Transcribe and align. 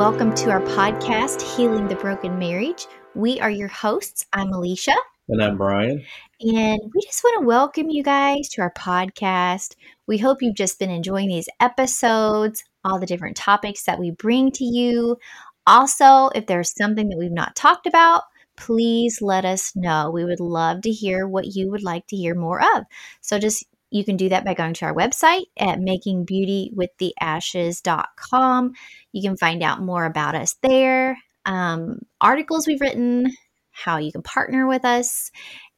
welcome 0.00 0.34
to 0.34 0.48
our 0.48 0.62
podcast, 0.62 1.42
Healing 1.42 1.86
the 1.86 1.94
Broken 1.94 2.38
Marriage. 2.38 2.86
We 3.14 3.38
are 3.38 3.50
your 3.50 3.68
hosts. 3.68 4.24
I'm 4.32 4.50
Elisha. 4.50 4.94
And 5.28 5.44
I'm 5.44 5.58
Brian. 5.58 6.02
And 6.40 6.80
we 6.94 7.02
just 7.02 7.22
want 7.22 7.42
to 7.42 7.46
welcome 7.46 7.90
you 7.90 8.02
guys 8.02 8.48
to 8.52 8.62
our 8.62 8.72
podcast. 8.72 9.74
We 10.06 10.16
hope 10.16 10.40
you've 10.40 10.56
just 10.56 10.78
been 10.78 10.88
enjoying 10.88 11.28
these 11.28 11.50
episodes, 11.60 12.64
all 12.82 12.98
the 12.98 13.04
different 13.04 13.36
topics 13.36 13.82
that 13.82 13.98
we 13.98 14.10
bring 14.10 14.50
to 14.52 14.64
you. 14.64 15.18
Also, 15.66 16.30
if 16.34 16.46
there's 16.46 16.74
something 16.74 17.10
that 17.10 17.18
we've 17.18 17.30
not 17.30 17.54
talked 17.54 17.86
about, 17.86 18.22
please 18.56 19.20
let 19.20 19.44
us 19.44 19.76
know. 19.76 20.10
We 20.10 20.24
would 20.24 20.40
love 20.40 20.80
to 20.82 20.90
hear 20.90 21.28
what 21.28 21.54
you 21.54 21.70
would 21.70 21.82
like 21.82 22.06
to 22.06 22.16
hear 22.16 22.34
more 22.34 22.62
of. 22.74 22.84
So 23.20 23.38
just 23.38 23.66
you 23.90 24.04
can 24.04 24.16
do 24.16 24.28
that 24.28 24.44
by 24.44 24.54
going 24.54 24.74
to 24.74 24.84
our 24.84 24.94
website 24.94 25.46
at 25.58 25.80
makingbeautywiththeashes.com. 25.80 28.72
You 29.12 29.22
can 29.22 29.36
find 29.36 29.60
out 29.62 29.82
more 29.82 30.04
about 30.04 30.36
us 30.36 30.54
there, 30.62 31.18
um, 31.44 31.98
articles 32.20 32.66
we've 32.66 32.80
written, 32.80 33.32
how 33.70 33.98
you 33.98 34.10
can 34.12 34.22
partner 34.22 34.66
with 34.66 34.84
us, 34.84 35.30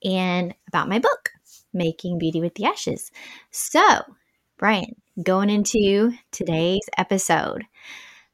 and 0.04 0.54
about 0.68 0.88
my 0.88 0.98
book, 0.98 1.30
Making 1.72 2.18
Beauty 2.18 2.40
with 2.40 2.54
the 2.54 2.64
Ashes. 2.66 3.10
So, 3.50 4.00
Brian, 4.58 4.96
going 5.22 5.50
into 5.50 6.12
today's 6.32 6.88
episode. 6.98 7.64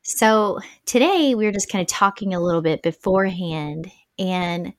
So, 0.02 0.60
today 0.86 1.34
we 1.34 1.44
we're 1.44 1.52
just 1.52 1.70
kind 1.70 1.82
of 1.82 1.88
talking 1.88 2.32
a 2.34 2.40
little 2.40 2.62
bit 2.62 2.82
beforehand, 2.82 3.90
and 4.18 4.72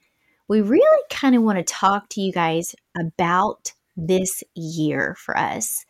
we 0.50 0.62
really 0.62 1.04
kind 1.10 1.36
of 1.36 1.44
want 1.44 1.60
to 1.60 1.64
talk 1.64 2.10
to 2.10 2.22
you 2.22 2.34
guys 2.34 2.76
about 3.00 3.74
this 4.08 4.44
year 4.56 5.16
for 5.18 5.38
us. 5.38 5.86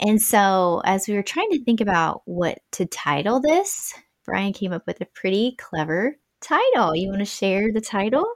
And 0.00 0.20
so, 0.20 0.82
as 0.84 1.08
we 1.08 1.14
were 1.14 1.22
trying 1.22 1.50
to 1.50 1.64
think 1.64 1.80
about 1.80 2.22
what 2.24 2.58
to 2.72 2.86
title 2.86 3.40
this, 3.40 3.94
Brian 4.24 4.52
came 4.52 4.72
up 4.72 4.86
with 4.86 5.00
a 5.00 5.06
pretty 5.06 5.56
clever 5.58 6.16
title. 6.40 6.94
You 6.94 7.08
want 7.08 7.20
to 7.20 7.24
share 7.24 7.72
the 7.72 7.80
title? 7.80 8.26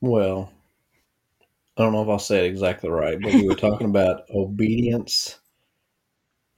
Well, 0.00 0.52
I 1.76 1.82
don't 1.82 1.92
know 1.92 2.02
if 2.02 2.08
I'll 2.08 2.18
say 2.18 2.44
it 2.44 2.50
exactly 2.50 2.90
right, 2.90 3.18
but 3.20 3.34
we 3.34 3.46
were 3.46 3.54
talking 3.54 3.88
about 3.88 4.22
obedience 4.34 5.40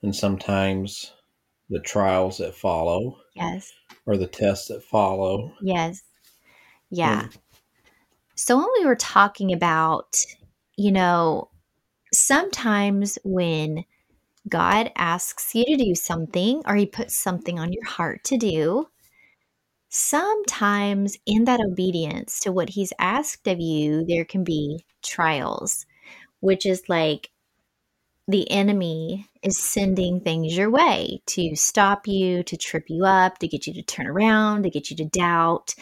and 0.02 0.14
sometimes 0.14 1.12
the 1.70 1.80
trials 1.80 2.38
that 2.38 2.54
follow. 2.54 3.18
Yes. 3.34 3.72
Or 4.04 4.16
the 4.16 4.26
tests 4.26 4.68
that 4.68 4.82
follow. 4.82 5.52
Yes. 5.62 6.02
Yeah. 6.90 7.22
And 7.22 7.38
so 8.36 8.58
when 8.58 8.68
we 8.78 8.84
were 8.84 8.96
talking 8.96 9.52
about, 9.52 10.18
you 10.76 10.92
know, 10.92 11.50
sometimes 12.12 13.18
when 13.24 13.84
God 14.48 14.92
asks 14.94 15.54
you 15.54 15.64
to 15.64 15.76
do 15.76 15.94
something 15.94 16.62
or 16.66 16.76
he 16.76 16.86
puts 16.86 17.16
something 17.16 17.58
on 17.58 17.72
your 17.72 17.84
heart 17.84 18.24
to 18.24 18.36
do, 18.36 18.88
sometimes 19.88 21.16
in 21.24 21.44
that 21.44 21.60
obedience 21.60 22.40
to 22.40 22.52
what 22.52 22.68
he's 22.68 22.92
asked 22.98 23.48
of 23.48 23.58
you, 23.58 24.04
there 24.04 24.26
can 24.26 24.44
be 24.44 24.84
trials, 25.02 25.86
which 26.40 26.66
is 26.66 26.82
like 26.88 27.30
the 28.28 28.50
enemy 28.50 29.26
is 29.42 29.58
sending 29.58 30.20
things 30.20 30.56
your 30.56 30.70
way 30.70 31.22
to 31.26 31.56
stop 31.56 32.06
you, 32.06 32.42
to 32.42 32.56
trip 32.56 32.84
you 32.88 33.04
up, 33.04 33.38
to 33.38 33.48
get 33.48 33.66
you 33.66 33.72
to 33.72 33.82
turn 33.82 34.06
around, 34.06 34.64
to 34.64 34.70
get 34.70 34.90
you 34.90 34.96
to 34.96 35.04
doubt 35.06 35.74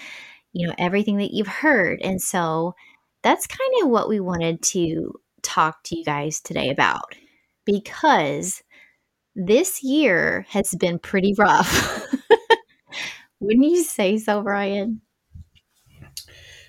you 0.55 0.67
know, 0.67 0.75
everything 0.79 1.19
that 1.19 1.35
you've 1.35 1.49
heard. 1.49 2.01
And 2.01 2.23
so 2.23 2.75
that's 3.23 3.47
kind 3.47 3.71
of 3.83 3.91
what 3.91 4.09
we 4.09 4.21
wanted 4.21 4.63
to 4.63 5.13
talk 5.43 5.83
to 5.85 5.99
you 5.99 6.05
guys 6.05 6.41
today 6.41 6.71
about 6.71 7.15
because 7.67 8.63
this 9.35 9.83
year 9.83 10.47
has 10.49 10.75
been 10.77 10.99
pretty 10.99 11.35
rough. 11.37 12.07
Wouldn't 13.41 13.67
you 13.67 13.83
say 13.83 14.17
so, 14.17 14.43
Brian? 14.43 15.03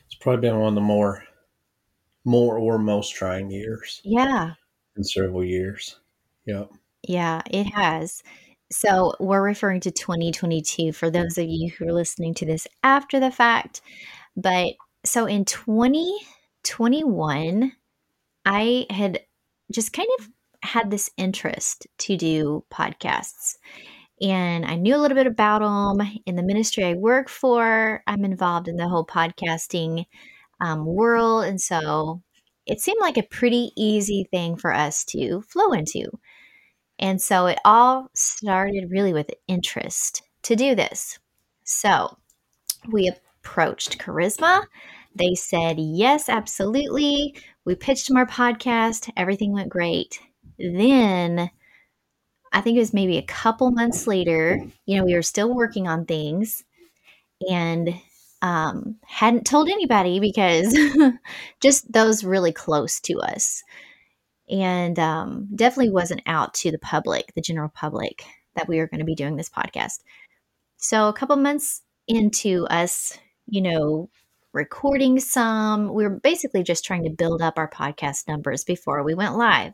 It's 0.08 0.16
probably 0.20 0.42
been 0.42 0.60
one 0.60 0.70
of 0.70 0.76
the 0.76 0.82
more 0.82 1.24
more 2.26 2.58
or 2.58 2.80
most 2.80 3.14
trying 3.14 3.52
years. 3.52 4.02
Yeah. 4.04 4.54
In 4.98 5.04
several 5.04 5.44
years. 5.44 6.00
Yep. 6.48 6.72
Yeah, 7.08 7.44
it 7.52 7.66
has. 7.66 8.24
So 8.72 9.14
we're 9.20 9.44
referring 9.44 9.82
to 9.82 9.92
2022 9.92 10.92
for 10.92 11.12
those 11.12 11.38
of 11.38 11.46
you 11.48 11.70
who 11.70 11.88
are 11.88 11.94
listening 11.94 12.34
to 12.36 12.46
this 12.46 12.68
after 12.84 13.20
the 13.20 13.32
fact. 13.32 13.82
But 14.36 14.74
so 15.06 15.26
in 15.26 15.46
2021, 15.46 17.72
I 18.46 18.86
had 18.90 19.22
just 19.72 19.94
kind 19.94 20.10
of 20.20 20.28
had 20.64 20.92
this 20.92 21.10
interest 21.18 21.88
to 22.00 22.18
do 22.18 22.66
podcasts. 22.72 23.56
And 24.22 24.66
I 24.66 24.76
knew 24.76 24.96
a 24.96 24.98
little 24.98 25.16
bit 25.16 25.28
about 25.28 25.60
them. 25.60 26.02
In 26.26 26.36
the 26.36 26.44
ministry 26.44 26.86
I 26.86 26.94
work 26.94 27.30
for, 27.30 28.02
I'm 28.08 28.26
involved 28.26 28.68
in 28.68 28.78
the 28.78 28.88
whole 28.88 29.06
podcasting 29.06 30.06
um, 30.62 30.86
world. 30.86 31.46
And 31.46 31.62
so 31.62 32.24
it 32.66 32.80
seemed 32.80 33.02
like 33.02 33.18
a 33.18 33.24
pretty 33.24 33.72
easy 33.78 34.28
thing 34.32 34.56
for 34.56 34.74
us 34.74 35.04
to 35.06 35.42
flow 35.42 35.72
into. 35.72 36.10
And 37.00 37.22
so 37.22 37.48
it 37.48 37.60
all 37.66 38.10
started 38.14 38.90
really 38.90 39.14
with 39.14 39.32
interest 39.48 40.24
to 40.44 40.56
do 40.56 40.76
this. 40.76 41.20
So 41.64 42.18
we 42.92 43.10
approached 43.10 43.98
Charisma. 43.98 44.66
They 45.16 45.36
said, 45.36 45.78
yes, 45.80 46.30
absolutely. 46.30 47.36
We 47.64 47.76
pitched 47.76 48.08
them 48.08 48.18
our 48.18 48.26
podcast. 48.26 49.10
Everything 49.18 49.54
went 49.54 49.70
great. 49.70 50.20
Then 50.58 51.50
I 52.54 52.62
think 52.62 52.78
it 52.78 52.82
was 52.82 52.94
maybe 52.94 53.18
a 53.18 53.24
couple 53.24 53.72
months 53.72 54.08
later, 54.08 54.62
you 54.86 54.98
know, 54.98 55.04
we 55.04 55.14
were 55.14 55.22
still 55.22 55.54
working 55.54 55.88
on 55.88 56.06
things 56.06 56.64
and 57.50 57.94
um, 58.42 58.98
hadn't 59.06 59.46
told 59.46 59.70
anybody 59.70 60.20
because 60.20 60.78
just 61.62 61.92
those 61.92 62.24
really 62.24 62.54
close 62.54 63.00
to 63.02 63.20
us 63.20 63.64
and 64.50 64.98
um, 65.00 65.48
definitely 65.56 65.92
wasn't 65.92 66.22
out 66.26 66.54
to 66.56 66.72
the 66.72 66.80
public, 66.80 67.34
the 67.34 67.42
general 67.42 67.70
public, 67.70 68.24
that 68.56 68.68
we 68.68 68.78
were 68.78 68.88
going 68.88 69.00
to 69.00 69.06
be 69.06 69.16
doing 69.16 69.36
this 69.36 69.50
podcast. 69.50 70.02
So 70.78 71.08
a 71.08 71.14
couple 71.14 71.36
months 71.36 71.82
into 72.08 72.66
us, 72.68 73.18
you 73.48 73.62
know, 73.62 74.10
recording 74.54 75.20
some, 75.20 75.94
we 75.94 76.04
were 76.04 76.20
basically 76.20 76.64
just 76.64 76.86
trying 76.86 77.04
to 77.04 77.10
build 77.10 77.42
up 77.42 77.58
our 77.58 77.70
podcast 77.70 78.28
numbers 78.28 78.64
before 78.64 79.04
we 79.04 79.14
went 79.14 79.38
live. 79.38 79.74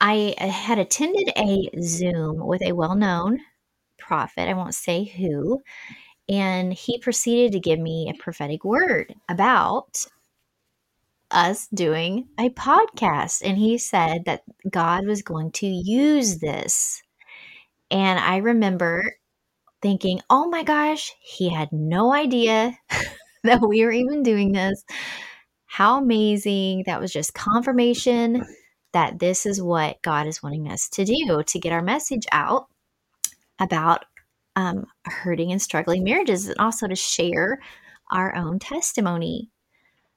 I 0.00 0.34
had 0.38 0.78
attended 0.78 1.30
a 1.36 1.70
Zoom 1.80 2.44
with 2.44 2.62
a 2.62 2.72
well 2.72 2.96
known 2.96 3.40
prophet, 3.98 4.48
I 4.48 4.54
won't 4.54 4.74
say 4.74 5.04
who, 5.04 5.60
and 6.28 6.72
he 6.72 6.98
proceeded 6.98 7.52
to 7.52 7.60
give 7.60 7.78
me 7.78 8.10
a 8.10 8.20
prophetic 8.20 8.64
word 8.64 9.14
about 9.28 10.06
us 11.32 11.68
doing 11.68 12.28
a 12.38 12.50
podcast. 12.50 13.42
And 13.44 13.58
he 13.58 13.78
said 13.78 14.24
that 14.26 14.42
God 14.70 15.06
was 15.06 15.22
going 15.22 15.52
to 15.52 15.66
use 15.66 16.38
this. 16.38 17.02
And 17.90 18.18
I 18.18 18.38
remember 18.38 19.16
thinking, 19.82 20.20
oh 20.30 20.48
my 20.48 20.62
gosh, 20.62 21.12
he 21.20 21.48
had 21.50 21.72
no 21.72 22.12
idea 22.12 22.78
that 23.44 23.60
we 23.60 23.84
were 23.84 23.92
even 23.92 24.22
doing 24.22 24.52
this. 24.52 24.84
How 25.66 25.98
amazing. 25.98 26.84
That 26.86 27.00
was 27.00 27.12
just 27.12 27.34
confirmation 27.34 28.44
that 28.92 29.18
this 29.18 29.46
is 29.46 29.60
what 29.60 30.00
God 30.02 30.26
is 30.26 30.42
wanting 30.42 30.70
us 30.70 30.88
to 30.90 31.04
do 31.04 31.42
to 31.46 31.58
get 31.58 31.72
our 31.72 31.82
message 31.82 32.26
out 32.30 32.66
about 33.58 34.04
um, 34.56 34.86
hurting 35.06 35.50
and 35.50 35.62
struggling 35.62 36.04
marriages 36.04 36.46
and 36.48 36.58
also 36.58 36.86
to 36.86 36.94
share 36.94 37.58
our 38.10 38.34
own 38.36 38.58
testimony. 38.58 39.50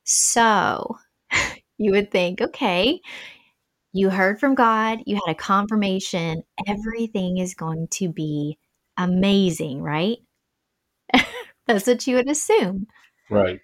So, 0.04 0.98
you 1.77 1.92
would 1.92 2.12
think, 2.12 2.42
okay, 2.42 3.01
you 3.94 4.10
heard 4.10 4.39
from 4.39 4.56
God, 4.56 5.00
you 5.06 5.16
had 5.16 5.31
a 5.31 5.36
confirmation, 5.36 6.44
everything 6.68 7.38
is 7.38 7.54
going 7.54 7.88
to 7.92 8.10
be 8.10 8.57
amazing, 8.98 9.81
right? 9.81 10.18
That's 11.68 11.88
what 11.88 12.06
you 12.06 12.16
would 12.16 12.30
assume. 12.30 12.88
Right. 13.30 13.60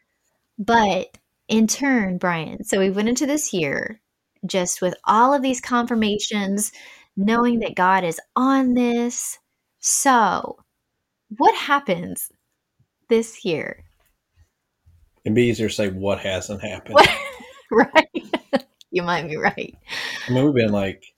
But 0.58 1.18
in 1.48 1.68
turn, 1.68 2.18
Brian, 2.18 2.64
so 2.64 2.80
we 2.80 2.90
went 2.90 3.10
into 3.10 3.26
this 3.26 3.54
year 3.54 4.02
just 4.46 4.82
with 4.82 4.96
all 5.06 5.34
of 5.34 5.42
these 5.42 5.62
confirmations, 5.62 6.72
knowing 7.16 7.60
that 7.60 7.76
God 7.76 8.04
is 8.04 8.20
on 8.36 8.74
this. 8.74 9.38
So, 9.80 10.58
what 11.38 11.56
happens 11.56 12.32
this 13.10 13.44
year? 13.46 13.84
It'd 15.24 15.36
be 15.36 15.44
easier 15.44 15.68
to 15.68 15.74
say 15.74 15.90
what 15.90 16.20
hasn't 16.20 16.62
happened. 16.62 16.98
right. 17.94 18.66
you 18.92 19.04
might 19.04 19.28
be 19.28 19.38
right. 19.38 19.76
I 20.28 20.32
mean, 20.32 20.46
we've 20.46 20.54
been 20.54 20.72
like, 20.72 21.14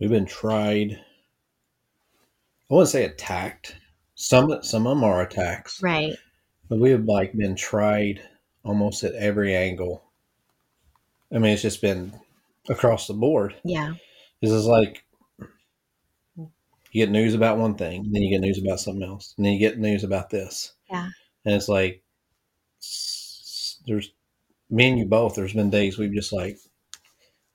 we've 0.00 0.10
been 0.10 0.26
tried. 0.26 0.98
I 2.70 2.74
wouldn't 2.74 2.90
say 2.90 3.04
attacked. 3.04 3.76
Some 4.14 4.62
some 4.62 4.86
of 4.86 4.96
them 4.96 5.04
are 5.04 5.22
attacks, 5.22 5.82
right? 5.82 6.16
But 6.68 6.80
we 6.80 6.90
have 6.90 7.04
like 7.04 7.32
been 7.34 7.54
tried 7.54 8.20
almost 8.64 9.04
at 9.04 9.14
every 9.14 9.54
angle. 9.54 10.02
I 11.32 11.38
mean, 11.38 11.52
it's 11.52 11.62
just 11.62 11.80
been 11.80 12.12
across 12.68 13.06
the 13.06 13.14
board. 13.14 13.54
Yeah. 13.64 13.94
This 14.40 14.50
is 14.50 14.66
like 14.66 15.04
You 16.36 16.48
get 16.92 17.10
news 17.10 17.34
about 17.34 17.58
one 17.58 17.74
thing, 17.74 18.08
then 18.12 18.22
you 18.22 18.30
get 18.30 18.40
news 18.40 18.58
about 18.58 18.80
something 18.80 19.02
else, 19.06 19.34
and 19.36 19.44
then 19.44 19.52
you 19.52 19.58
get 19.58 19.78
news 19.78 20.04
about 20.04 20.30
this. 20.30 20.72
Yeah. 20.90 21.08
And 21.44 21.54
it's 21.54 21.68
like 21.68 22.02
there's 23.86 24.10
me 24.70 24.88
and 24.88 24.98
you 24.98 25.06
both. 25.06 25.34
There's 25.34 25.54
been 25.54 25.70
days 25.70 25.98
we've 25.98 26.14
just 26.14 26.32
like, 26.32 26.58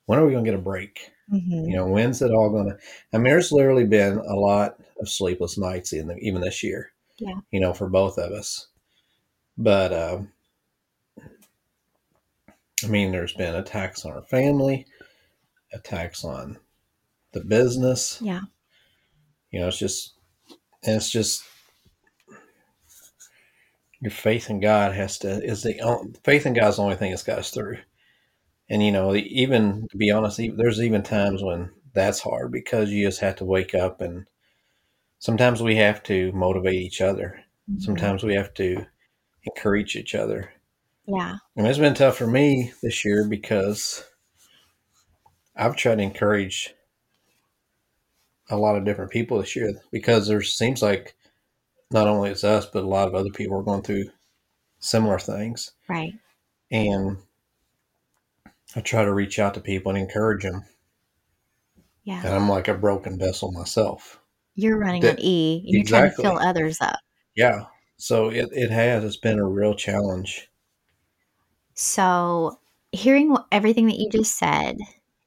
when 0.05 0.19
are 0.19 0.25
we 0.25 0.33
gonna 0.33 0.45
get 0.45 0.53
a 0.53 0.59
break? 0.59 1.11
Mm-hmm. 1.31 1.69
You 1.69 1.75
know, 1.75 1.87
when's 1.87 2.21
it 2.21 2.31
all 2.31 2.49
gonna? 2.49 2.77
I 3.13 3.17
mean, 3.17 3.25
there's 3.25 3.51
literally 3.51 3.85
been 3.85 4.17
a 4.17 4.35
lot 4.35 4.79
of 4.99 5.09
sleepless 5.09 5.57
nights 5.57 5.93
in 5.93 6.07
the, 6.07 6.17
even 6.17 6.41
this 6.41 6.63
year. 6.63 6.91
Yeah. 7.17 7.35
You 7.51 7.59
know, 7.59 7.73
for 7.73 7.87
both 7.87 8.17
of 8.17 8.31
us. 8.31 8.67
But 9.57 9.93
uh, 9.93 10.21
I 12.83 12.87
mean, 12.87 13.11
there's 13.11 13.33
been 13.33 13.55
attacks 13.55 14.05
on 14.05 14.11
our 14.11 14.23
family, 14.23 14.85
attacks 15.71 16.25
on 16.25 16.57
the 17.31 17.41
business. 17.41 18.19
Yeah. 18.21 18.41
You 19.51 19.59
know, 19.59 19.67
it's 19.67 19.77
just, 19.77 20.13
and 20.83 20.95
it's 20.95 21.09
just 21.09 21.43
your 24.03 24.11
faith 24.11 24.49
in 24.49 24.59
God 24.59 24.93
has 24.93 25.17
to 25.19 25.41
is 25.41 25.63
the 25.63 26.13
faith 26.25 26.45
in 26.45 26.53
God 26.53 26.67
is 26.67 26.75
the 26.75 26.81
only 26.81 26.97
thing 26.97 27.11
that's 27.11 27.23
got 27.23 27.39
us 27.39 27.51
through. 27.51 27.77
And 28.69 28.83
you 28.83 28.91
know, 28.91 29.15
even 29.15 29.87
to 29.91 29.97
be 29.97 30.11
honest, 30.11 30.41
there's 30.57 30.81
even 30.81 31.03
times 31.03 31.41
when 31.41 31.71
that's 31.93 32.19
hard 32.19 32.51
because 32.51 32.89
you 32.89 33.07
just 33.07 33.21
have 33.21 33.37
to 33.37 33.45
wake 33.45 33.73
up 33.73 34.01
and 34.01 34.27
sometimes 35.19 35.63
we 35.63 35.77
have 35.77 36.03
to 36.03 36.33
motivate 36.33 36.75
each 36.75 36.99
other. 36.99 37.39
Mm-hmm. 37.71 37.79
Sometimes 37.79 38.23
we 38.23 38.35
have 38.35 38.53
to 38.55 38.85
encourage 39.45 39.95
each 39.95 40.15
other. 40.15 40.51
Yeah. 41.05 41.37
And 41.55 41.65
it's 41.65 41.79
been 41.79 41.93
tough 41.93 42.17
for 42.17 42.27
me 42.27 42.73
this 42.81 43.05
year 43.05 43.25
because 43.25 44.03
I've 45.55 45.77
tried 45.77 45.99
to 45.99 46.03
encourage 46.03 46.75
a 48.49 48.57
lot 48.57 48.75
of 48.75 48.83
different 48.83 49.11
people 49.11 49.39
this 49.39 49.55
year 49.55 49.73
because 49.93 50.27
there 50.27 50.41
seems 50.41 50.81
like 50.81 51.15
not 51.93 52.07
only 52.07 52.29
it's 52.31 52.43
us, 52.43 52.65
but 52.65 52.83
a 52.83 52.87
lot 52.87 53.07
of 53.07 53.15
other 53.15 53.29
people 53.29 53.57
are 53.57 53.63
going 53.63 53.83
through 53.83 54.05
similar 54.79 55.19
things. 55.19 55.71
Right. 55.87 56.13
And 56.71 57.17
I 58.75 58.81
try 58.81 59.05
to 59.05 59.13
reach 59.13 59.39
out 59.39 59.53
to 59.53 59.61
people 59.61 59.91
and 59.91 59.99
encourage 59.99 60.43
them. 60.43 60.65
Yeah. 62.03 62.21
And 62.25 62.33
I'm 62.33 62.49
like 62.49 62.67
a 62.67 62.73
broken 62.73 63.17
vessel 63.17 63.51
myself. 63.51 64.19
You're 64.55 64.77
running 64.77 65.01
that, 65.01 65.17
on 65.17 65.23
E. 65.23 65.61
And 65.63 65.69
you're 65.69 65.81
exactly. 65.81 66.23
trying 66.23 66.35
to 66.35 66.39
fill 66.39 66.47
others 66.47 66.81
up. 66.81 66.99
Yeah. 67.35 67.65
So 67.97 68.29
it, 68.29 68.49
it 68.51 68.71
has. 68.71 69.03
It's 69.03 69.17
been 69.17 69.39
a 69.39 69.45
real 69.45 69.75
challenge. 69.75 70.49
So 71.75 72.59
hearing 72.91 73.35
everything 73.51 73.87
that 73.87 73.97
you 73.97 74.09
just 74.09 74.37
said, 74.37 74.77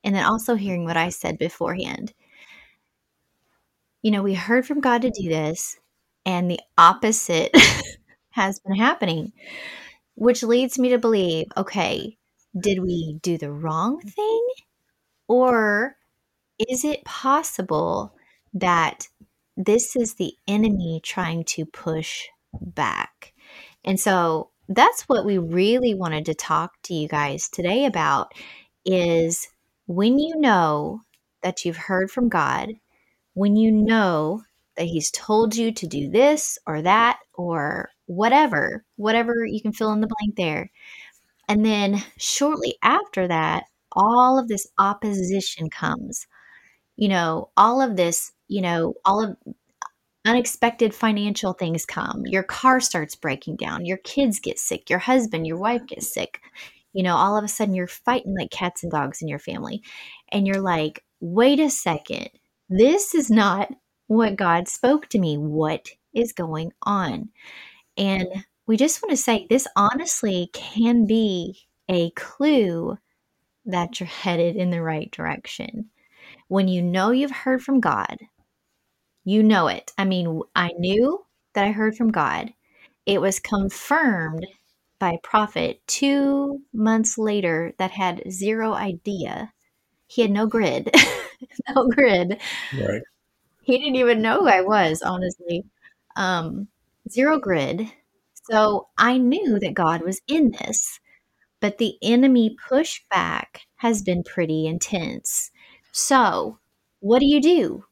and 0.05 0.15
then 0.15 0.25
also 0.25 0.55
hearing 0.55 0.85
what 0.85 0.97
I 0.97 1.09
said 1.09 1.39
beforehand, 1.39 2.13
you 4.03 4.11
know, 4.11 4.23
we 4.23 4.35
heard 4.35 4.67
from 4.67 4.81
God 4.81 5.03
to 5.03 5.11
do 5.11 5.29
this, 5.29 5.79
and 6.27 6.51
the 6.51 6.61
opposite 6.77 7.57
has 8.31 8.59
been 8.59 8.77
happening, 8.77 9.33
which 10.17 10.43
leads 10.43 10.79
me 10.79 10.91
to 10.91 10.99
believe 10.99 11.47
okay, 11.57 12.19
did 12.59 12.81
we 12.83 13.19
do 13.23 13.39
the 13.39 13.53
wrong 13.53 14.01
thing? 14.01 14.47
Or 15.29 15.97
is 16.69 16.85
it 16.85 17.05
possible 17.05 18.15
that 18.55 19.09
this 19.57 19.97
is 19.97 20.15
the 20.15 20.35
enemy 20.47 21.01
trying 21.03 21.45
to 21.45 21.65
push 21.65 22.25
back? 22.61 23.33
And 23.85 23.99
so 24.01 24.51
that's 24.69 25.03
what 25.03 25.25
we 25.25 25.39
really 25.39 25.95
wanted 25.95 26.27
to 26.27 26.35
talk 26.35 26.73
to 26.85 26.95
you 26.95 27.09
guys 27.09 27.49
today 27.49 27.85
about 27.85 28.33
is 28.85 29.47
when 29.87 30.19
you 30.19 30.37
know 30.37 31.03
that 31.43 31.65
you've 31.65 31.77
heard 31.77 32.11
from 32.11 32.29
God, 32.29 32.73
when 33.35 33.55
you 33.55 33.71
know 33.71 34.43
that 34.77 34.87
he's 34.87 35.11
told 35.11 35.57
you 35.57 35.73
to 35.73 35.87
do 35.87 36.11
this 36.11 36.59
or 36.67 36.83
that 36.83 37.19
or 37.35 37.91
whatever, 38.07 38.85
whatever 38.97 39.45
you 39.45 39.61
can 39.61 39.73
fill 39.73 39.93
in 39.93 40.01
the 40.01 40.09
blank 40.19 40.37
there. 40.37 40.71
And 41.49 41.65
then 41.65 42.03
shortly 42.19 42.77
after 42.83 43.29
that, 43.29 43.65
all 43.93 44.39
of 44.39 44.49
this 44.49 44.67
opposition 44.79 45.71
comes. 45.71 46.27
You 46.97 47.09
know, 47.09 47.51
all 47.57 47.81
of 47.81 47.97
this, 47.97 48.33
you 48.49 48.63
know, 48.63 48.95
all 49.05 49.23
of 49.23 49.37
unexpected 50.25 50.95
financial 50.95 51.53
things 51.53 51.87
come. 51.87 52.23
Your 52.27 52.43
car 52.43 52.81
starts 52.81 53.15
breaking 53.15 53.57
down. 53.57 53.85
Your 53.85 53.99
kids 53.99 54.41
get 54.41 54.59
sick. 54.59 54.91
Your 54.91 54.99
husband, 54.99 55.47
your 55.47 55.59
wife 55.59 55.87
gets 55.87 56.13
sick. 56.13 56.41
You 56.93 57.03
know, 57.03 57.15
all 57.15 57.37
of 57.37 57.45
a 57.45 57.49
sudden 57.49 57.75
you're 57.75 57.87
fighting 57.87 58.35
like 58.37 58.51
cats 58.51 58.83
and 58.83 58.91
dogs 58.91 59.23
in 59.23 59.29
your 59.29 59.39
family. 59.39 59.83
And 60.31 60.47
you're 60.47 60.61
like, 60.61 61.05
wait 61.21 61.61
a 61.61 61.71
second. 61.71 62.31
This 62.69 63.15
is 63.15 63.31
not 63.31 63.71
what 64.07 64.37
God 64.37 64.69
spoke 64.69 65.09
to 65.09 65.19
me. 65.19 65.37
What 65.37 65.89
is 66.15 66.33
going 66.33 66.73
on? 66.83 67.31
And 67.97 68.27
we 68.67 68.77
just 68.77 69.03
want 69.03 69.11
to 69.11 69.17
say 69.17 69.47
this 69.49 69.67
honestly 69.77 70.51
can 70.53 71.07
be 71.07 71.59
a 71.89 72.11
clue 72.11 72.99
that 73.65 73.99
you're 74.01 74.07
headed 74.07 74.57
in 74.57 74.71
the 74.71 74.83
right 74.83 75.11
direction. 75.11 75.91
When 76.49 76.69
you 76.69 76.83
know 76.83 77.11
you've 77.11 77.31
heard 77.31 77.63
from 77.63 77.81
God, 77.81 78.19
you 79.25 79.43
know 79.43 79.67
it. 79.67 79.93
I 79.99 80.05
mean, 80.05 80.41
I 80.55 80.71
knew 80.79 81.25
that 81.55 81.65
I 81.65 81.73
heard 81.73 81.97
from 81.97 82.13
God. 82.13 82.53
It 83.07 83.21
was 83.21 83.41
confirmed 83.41 84.47
by 84.99 85.13
a 85.13 85.27
prophet 85.27 85.81
two 85.87 86.63
months 86.73 87.19
later 87.19 87.73
that 87.79 87.91
had 87.91 88.23
zero 88.31 88.73
idea. 88.73 89.53
He 90.07 90.23
had 90.23 90.31
no 90.31 90.47
grid, 90.47 90.91
no 91.75 91.89
grid. 91.89 92.41
Right. 92.73 93.03
He 93.67 93.79
didn't 93.79 93.97
even 93.97 94.23
know 94.23 94.41
who 94.41 94.49
I 94.49 94.63
was, 94.63 95.03
honestly. 95.03 95.65
Um, 96.15 96.69
zero 97.11 97.39
grid. 97.39 97.91
So 98.51 98.89
I 98.97 99.19
knew 99.19 99.59
that 99.59 99.75
God 99.75 100.03
was 100.03 100.21
in 100.29 100.53
this, 100.53 101.01
but 101.61 101.79
the 101.79 101.97
enemy 102.01 102.57
pushback 102.71 103.63
has 103.77 104.03
been 104.03 104.23
pretty 104.23 104.67
intense. 104.67 105.51
So, 105.93 106.59
what 107.01 107.19
do 107.19 107.27
you 107.27 107.41
do, 107.41 107.85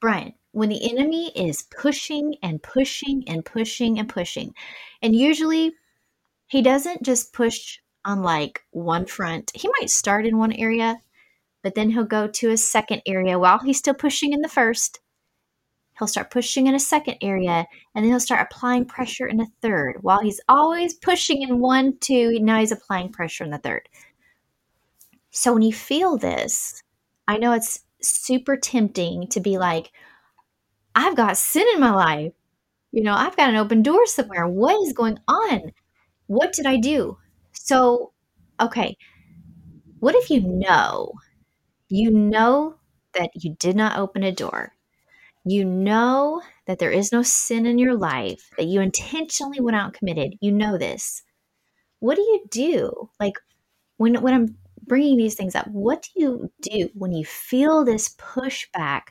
Brian? 0.00 0.34
when 0.56 0.70
the 0.70 0.90
enemy 0.90 1.30
is 1.36 1.64
pushing 1.64 2.34
and 2.42 2.62
pushing 2.62 3.22
and 3.26 3.44
pushing 3.44 3.98
and 3.98 4.08
pushing. 4.08 4.54
And 5.02 5.14
usually 5.14 5.74
he 6.46 6.62
doesn't 6.62 7.02
just 7.02 7.34
push 7.34 7.78
on 8.06 8.22
like 8.22 8.62
one 8.70 9.04
front. 9.04 9.52
He 9.54 9.68
might 9.78 9.90
start 9.90 10.24
in 10.24 10.38
one 10.38 10.52
area, 10.52 10.96
but 11.62 11.74
then 11.74 11.90
he'll 11.90 12.06
go 12.06 12.26
to 12.26 12.50
a 12.52 12.56
second 12.56 13.02
area 13.04 13.38
while 13.38 13.58
he's 13.58 13.76
still 13.76 13.92
pushing 13.92 14.32
in 14.32 14.40
the 14.40 14.48
first. 14.48 15.00
He'll 15.98 16.08
start 16.08 16.30
pushing 16.30 16.66
in 16.66 16.74
a 16.74 16.80
second 16.80 17.16
area 17.22 17.66
and 17.94 18.04
then 18.04 18.10
he'll 18.10 18.20
start 18.20 18.46
applying 18.50 18.82
mm-hmm. 18.82 18.94
pressure 18.94 19.26
in 19.26 19.40
a 19.40 19.46
third. 19.62 19.98
While 20.02 20.20
he's 20.20 20.40
always 20.48 20.94
pushing 20.94 21.42
in 21.42 21.60
one, 21.60 21.96
two, 22.00 22.38
now 22.40 22.60
he's 22.60 22.72
applying 22.72 23.12
pressure 23.12 23.44
in 23.44 23.50
the 23.50 23.58
third. 23.58 23.88
So 25.30 25.52
when 25.52 25.62
you 25.62 25.72
feel 25.72 26.16
this, 26.16 26.82
I 27.28 27.38
know 27.38 27.52
it's 27.52 27.80
super 28.00 28.56
tempting 28.56 29.28
to 29.28 29.40
be 29.40 29.58
like, 29.58 29.90
I've 30.94 31.16
got 31.16 31.36
sin 31.36 31.66
in 31.74 31.80
my 31.80 31.92
life. 31.92 32.32
You 32.92 33.02
know, 33.02 33.14
I've 33.14 33.36
got 33.36 33.50
an 33.50 33.56
open 33.56 33.82
door 33.82 34.06
somewhere. 34.06 34.46
What 34.46 34.80
is 34.86 34.92
going 34.92 35.18
on? 35.28 35.72
What 36.26 36.52
did 36.52 36.66
I 36.66 36.76
do? 36.76 37.18
So, 37.52 38.12
okay, 38.60 38.96
what 40.00 40.14
if 40.14 40.30
you 40.30 40.40
know, 40.40 41.12
you 41.88 42.10
know 42.10 42.76
that 43.12 43.30
you 43.34 43.56
did 43.58 43.76
not 43.76 43.98
open 43.98 44.22
a 44.22 44.32
door? 44.32 44.75
You 45.46 45.64
know 45.64 46.42
that 46.66 46.78
there 46.78 46.90
is 46.90 47.12
no 47.12 47.22
sin 47.22 47.66
in 47.66 47.78
your 47.78 47.94
life, 47.94 48.50
that 48.58 48.66
you 48.66 48.80
intentionally 48.80 49.60
went 49.60 49.76
out 49.76 49.86
and 49.86 49.94
committed. 49.94 50.34
You 50.40 50.52
know 50.52 50.76
this. 50.76 51.22
What 52.00 52.16
do 52.16 52.22
you 52.22 52.44
do? 52.50 53.10
Like 53.20 53.34
when 53.96 54.20
when 54.22 54.34
I'm 54.34 54.56
bringing 54.82 55.16
these 55.16 55.34
things 55.34 55.54
up, 55.54 55.66
what 55.68 56.02
do 56.02 56.20
you 56.20 56.52
do 56.62 56.90
when 56.94 57.12
you 57.12 57.24
feel 57.24 57.84
this 57.84 58.14
pushback 58.16 59.08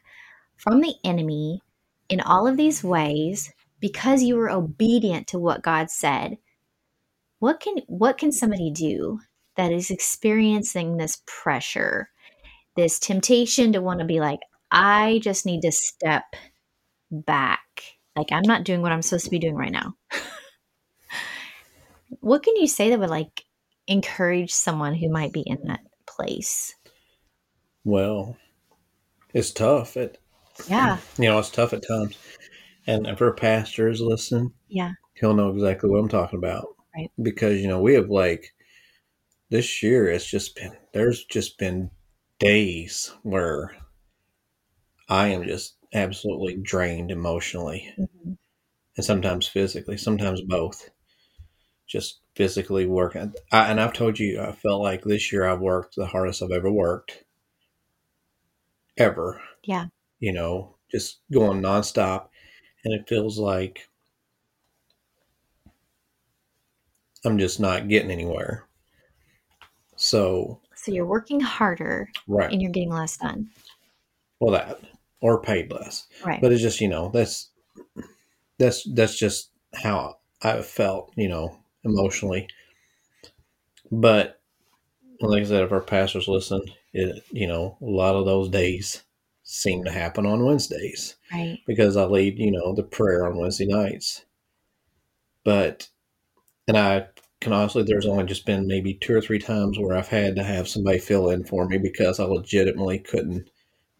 from 0.57 0.81
the 0.81 0.95
enemy 1.03 1.61
in 2.09 2.21
all 2.21 2.47
of 2.47 2.57
these 2.57 2.83
ways 2.83 3.51
because 3.79 4.23
you 4.23 4.35
were 4.35 4.49
obedient 4.49 5.27
to 5.27 5.39
what 5.39 5.61
God 5.61 5.89
said. 5.89 6.37
What 7.39 7.59
can 7.59 7.75
what 7.87 8.17
can 8.17 8.31
somebody 8.31 8.71
do 8.71 9.19
that 9.57 9.71
is 9.71 9.91
experiencing 9.91 10.97
this 10.97 11.21
pressure, 11.25 12.09
this 12.75 12.99
temptation 12.99 13.73
to 13.73 13.81
want 13.81 13.99
to 13.99 14.05
be 14.05 14.19
like, 14.19 14.39
I 14.75 15.19
just 15.23 15.45
need 15.45 15.61
to 15.61 15.71
step 15.71 16.25
back. 17.09 17.61
Like 18.15 18.31
I'm 18.31 18.43
not 18.43 18.65
doing 18.65 18.81
what 18.81 18.91
I'm 18.91 19.01
supposed 19.01 19.25
to 19.25 19.31
be 19.31 19.39
doing 19.39 19.55
right 19.55 19.71
now. 19.71 19.95
what 22.19 22.43
can 22.43 22.55
you 22.57 22.67
say 22.67 22.89
that 22.89 22.99
would 22.99 23.09
like 23.09 23.45
encourage 23.87 24.51
someone 24.51 24.93
who 24.93 25.09
might 25.09 25.31
be 25.31 25.41
in 25.41 25.59
that 25.65 25.79
place? 26.05 26.75
Well, 27.85 28.35
it's 29.33 29.51
tough. 29.51 29.95
It 29.95 30.19
yeah. 30.67 30.97
You 31.17 31.25
know, 31.25 31.39
it's 31.39 31.49
tough 31.49 31.73
at 31.73 31.87
times. 31.87 32.17
And 32.85 33.07
if 33.07 33.21
our 33.21 33.33
pastor 33.33 33.89
is 33.89 34.01
listening, 34.01 34.51
yeah, 34.67 34.91
he'll 35.13 35.33
know 35.33 35.49
exactly 35.49 35.89
what 35.89 35.99
I'm 35.99 36.09
talking 36.09 36.39
about. 36.39 36.67
Right. 36.95 37.11
Because, 37.21 37.61
you 37.61 37.67
know, 37.67 37.81
we 37.81 37.93
have 37.93 38.09
like 38.09 38.53
this 39.49 39.81
year 39.81 40.09
it's 40.09 40.25
just 40.25 40.55
been 40.55 40.75
there's 40.93 41.23
just 41.25 41.57
been 41.57 41.89
days 42.39 43.13
where 43.23 43.75
I 45.09 45.27
am 45.27 45.43
just 45.45 45.75
absolutely 45.93 46.57
drained 46.57 47.11
emotionally 47.11 47.93
Mhm. 47.97 48.37
and 48.97 49.05
sometimes 49.05 49.47
physically, 49.47 49.97
sometimes 49.97 50.41
both. 50.41 50.89
Just 51.87 52.21
physically 52.35 52.85
working. 52.85 53.33
I, 53.51 53.69
and 53.71 53.79
I've 53.79 53.93
told 53.93 54.19
you, 54.19 54.41
I 54.41 54.51
felt 54.53 54.81
like 54.81 55.03
this 55.03 55.31
year 55.31 55.45
I've 55.45 55.61
worked 55.61 55.95
the 55.95 56.07
hardest 56.07 56.41
I've 56.43 56.51
ever 56.51 56.71
worked, 56.71 57.23
ever. 58.97 59.41
Yeah. 59.63 59.87
You 60.19 60.33
know, 60.33 60.75
just 60.91 61.19
going 61.31 61.61
nonstop. 61.61 62.29
And 62.83 62.93
it 62.93 63.07
feels 63.07 63.37
like 63.39 63.87
I'm 67.25 67.37
just 67.37 67.59
not 67.59 67.87
getting 67.87 68.11
anywhere. 68.11 68.67
So, 69.95 70.61
So 70.75 70.91
you're 70.91 71.05
working 71.05 71.39
harder 71.39 72.09
right. 72.27 72.51
and 72.51 72.61
you're 72.61 72.71
getting 72.71 72.91
less 72.91 73.17
done. 73.17 73.49
Well, 74.39 74.51
that 74.51 74.79
or 75.21 75.41
paid 75.41 75.71
less. 75.71 76.07
Right. 76.23 76.41
But 76.41 76.51
it's 76.51 76.61
just, 76.61 76.81
you 76.81 76.87
know, 76.87 77.09
that's 77.13 77.49
that's 78.57 78.87
that's 78.93 79.17
just 79.17 79.51
how 79.73 80.17
I 80.41 80.61
felt, 80.61 81.11
you 81.15 81.27
know, 81.27 81.57
emotionally. 81.83 82.47
But 83.91 84.39
like 85.21 85.41
I 85.41 85.45
said, 85.45 85.63
if 85.63 85.71
our 85.71 85.81
pastors 85.81 86.27
listen, 86.27 86.61
it 86.93 87.23
you 87.31 87.47
know, 87.47 87.77
a 87.81 87.85
lot 87.85 88.15
of 88.15 88.25
those 88.25 88.49
days 88.49 89.03
seem 89.43 89.83
to 89.83 89.91
happen 89.91 90.25
on 90.25 90.43
Wednesdays 90.43 91.15
right. 91.31 91.59
because 91.67 91.95
I 91.95 92.05
lead, 92.05 92.39
you 92.39 92.51
know, 92.51 92.73
the 92.73 92.83
prayer 92.83 93.25
on 93.25 93.37
Wednesday 93.37 93.67
nights. 93.67 94.25
But 95.43 95.89
and 96.67 96.77
I 96.77 97.07
can 97.41 97.53
honestly, 97.53 97.83
there's 97.83 98.07
only 98.07 98.23
just 98.23 98.45
been 98.45 98.67
maybe 98.67 98.95
two 98.95 99.15
or 99.15 99.21
three 99.21 99.39
times 99.39 99.77
where 99.77 99.95
I've 99.95 100.07
had 100.07 100.35
to 100.35 100.43
have 100.43 100.67
somebody 100.67 100.97
fill 100.97 101.29
in 101.29 101.43
for 101.43 101.67
me 101.67 101.77
because 101.77 102.19
I 102.19 102.25
legitimately 102.25 102.99
couldn't 102.99 103.49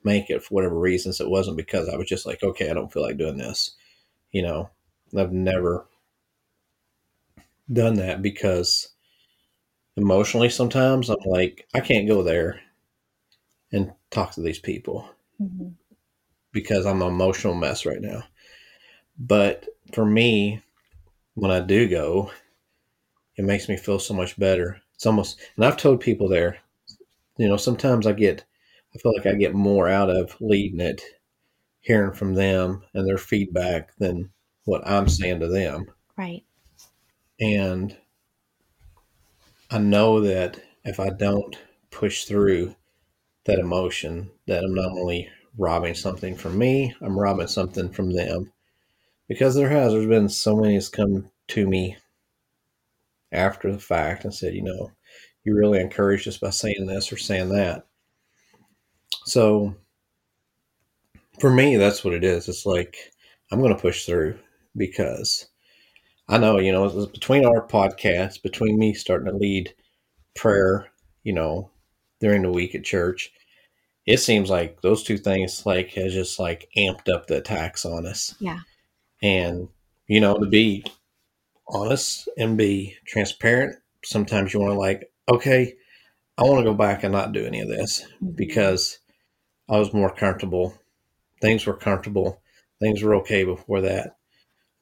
make 0.05 0.29
it 0.29 0.43
for 0.43 0.53
whatever 0.55 0.79
reasons. 0.79 1.19
It 1.21 1.29
wasn't 1.29 1.57
because 1.57 1.89
I 1.89 1.97
was 1.97 2.07
just 2.07 2.25
like, 2.25 2.43
okay, 2.43 2.69
I 2.69 2.74
don't 2.74 2.91
feel 2.93 3.03
like 3.03 3.17
doing 3.17 3.38
this. 3.38 3.71
You 4.31 4.43
know, 4.43 4.69
I've 5.17 5.33
never 5.33 5.88
done 7.71 7.95
that 7.95 8.21
because 8.21 8.89
emotionally 9.97 10.47
sometimes 10.50 11.09
I'm 11.09 11.17
like, 11.25 11.67
I 11.74 11.81
can't 11.81 12.07
go 12.07 12.24
there 12.24 12.62
and 13.71 13.93
talk 14.09 14.31
to 14.31 14.41
these 14.41 14.57
people 14.59 15.07
Mhm. 15.39 15.75
because 16.53 16.85
I'm 16.85 17.01
an 17.01 17.09
emotional 17.09 17.55
mess 17.55 17.85
right 17.85 18.01
now. 18.01 18.24
But 19.19 19.67
for 19.93 20.05
me, 20.05 20.63
when 21.35 21.51
I 21.51 21.62
do 21.62 21.88
go, 21.89 22.31
it 23.38 23.45
makes 23.45 23.69
me 23.69 23.77
feel 23.77 24.00
so 24.00 24.13
much 24.13 24.38
better. 24.38 24.81
It's 24.95 25.05
almost, 25.05 25.39
and 25.55 25.65
I've 25.65 25.77
told 25.77 26.01
people 26.01 26.27
there, 26.27 26.57
you 27.38 27.47
know, 27.47 27.57
sometimes 27.57 28.07
I 28.07 28.13
get, 28.13 28.45
I 28.96 28.98
feel 28.98 29.14
like 29.14 29.25
I 29.25 29.34
get 29.34 29.54
more 29.54 29.90
out 29.90 30.10
of 30.10 30.36
leading 30.40 30.80
it, 30.80 31.02
hearing 31.82 32.14
from 32.14 32.34
them 32.34 32.82
and 32.94 33.06
their 33.06 33.18
feedback 33.18 33.96
than 33.98 34.32
what 34.64 34.88
I'm 34.88 35.10
saying 35.10 35.42
to 35.42 35.48
them. 35.48 35.88
Right. 36.18 36.44
And 37.42 37.96
I 39.70 39.80
know 39.80 40.22
that 40.22 40.62
if 40.86 41.00
I 41.00 41.10
don't 41.10 41.58
push 41.92 42.24
through 42.24 42.74
that 43.46 43.60
emotion, 43.60 44.32
that 44.48 44.64
I'm 44.64 44.74
not 44.74 44.92
only 44.92 45.30
robbing 45.58 45.96
something 45.96 46.36
from 46.36 46.58
me, 46.58 46.96
I'm 47.02 47.20
robbing 47.20 47.48
something 47.48 47.90
from 47.90 48.14
them. 48.14 48.52
Because 49.28 49.56
there 49.56 49.70
has, 49.70 49.92
there's 49.92 50.08
been 50.08 50.30
so 50.30 50.56
many 50.56 50.75
that's 50.75 50.88
come 50.88 51.30
to 51.50 51.68
me 51.68 51.98
after 53.32 53.72
the 53.72 53.80
fact 53.80 54.24
and 54.24 54.34
said, 54.34 54.54
you 54.54 54.62
know, 54.62 54.92
you 55.44 55.56
really 55.56 55.80
encouraged 55.80 56.28
us 56.28 56.38
by 56.38 56.52
saying 56.52 56.86
this 56.86 57.12
or 57.12 57.18
saying 57.18 57.50
that. 57.50 57.86
So 59.25 59.75
for 61.39 61.50
me, 61.50 61.77
that's 61.77 62.03
what 62.03 62.13
it 62.13 62.24
is. 62.24 62.48
It's 62.48 62.65
like 62.65 62.98
I'm 63.51 63.60
going 63.60 63.75
to 63.75 63.82
push 63.82 64.05
through 64.05 64.38
because 64.75 65.48
I 66.27 66.38
know, 66.38 66.58
you 66.60 66.72
know, 66.72 67.08
between 67.08 67.46
our 67.46 67.65
podcasts, 67.67 68.41
between 68.41 68.79
me 68.79 68.94
starting 68.94 69.32
to 69.32 69.38
lead 69.38 69.74
prayer, 70.36 70.88
you 71.24 71.34
know, 71.34 71.70
during 72.20 72.41
the 72.41 72.51
week 72.51 72.74
at 72.75 72.84
church, 72.84 73.32
it 74.05 74.17
seems 74.20 74.50
like 74.50 74.82
those 74.82 75.03
two 75.03 75.17
things 75.17 75.65
like 75.65 75.91
has 75.94 76.13
just 76.13 76.39
like 76.39 76.70
amped 76.77 77.10
up 77.10 77.27
the 77.27 77.38
attacks 77.38 77.86
on 77.86 78.05
us. 78.05 78.36
Yeah. 78.39 78.60
And 79.22 79.67
you 80.08 80.22
know, 80.22 80.38
to 80.38 80.46
be 80.46 80.86
honest 81.67 82.29
and 82.38 82.58
be 82.58 82.96
transparent, 83.08 83.75
sometimes 84.03 84.53
you 84.53 84.60
want 84.60 84.72
to 84.72 84.77
like, 84.79 85.12
okay, 85.29 85.74
I 86.38 86.44
want 86.44 86.60
to 86.60 86.63
go 86.72 86.75
back 86.75 87.03
and 87.03 87.12
not 87.12 87.32
do 87.32 87.46
any 87.46 87.62
of 87.62 87.67
this 87.67 88.05
Mhm. 88.22 88.36
because 88.36 89.00
I 89.67 89.77
was 89.79 89.93
more 89.93 90.13
comfortable. 90.13 90.75
Things 91.41 91.65
were 91.65 91.77
comfortable. 91.77 92.41
Things 92.79 93.01
were 93.01 93.15
okay 93.15 93.43
before 93.43 93.81
that. 93.81 94.17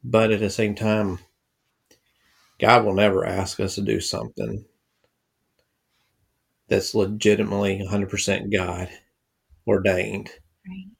But 0.03 0.31
at 0.31 0.39
the 0.39 0.49
same 0.49 0.75
time, 0.75 1.19
God 2.59 2.85
will 2.85 2.93
never 2.93 3.25
ask 3.25 3.59
us 3.59 3.75
to 3.75 3.81
do 3.81 3.99
something 3.99 4.65
that's 6.67 6.95
legitimately 6.95 7.79
100% 7.79 8.51
God 8.51 8.89
ordained. 9.67 10.29
Right. 10.67 10.91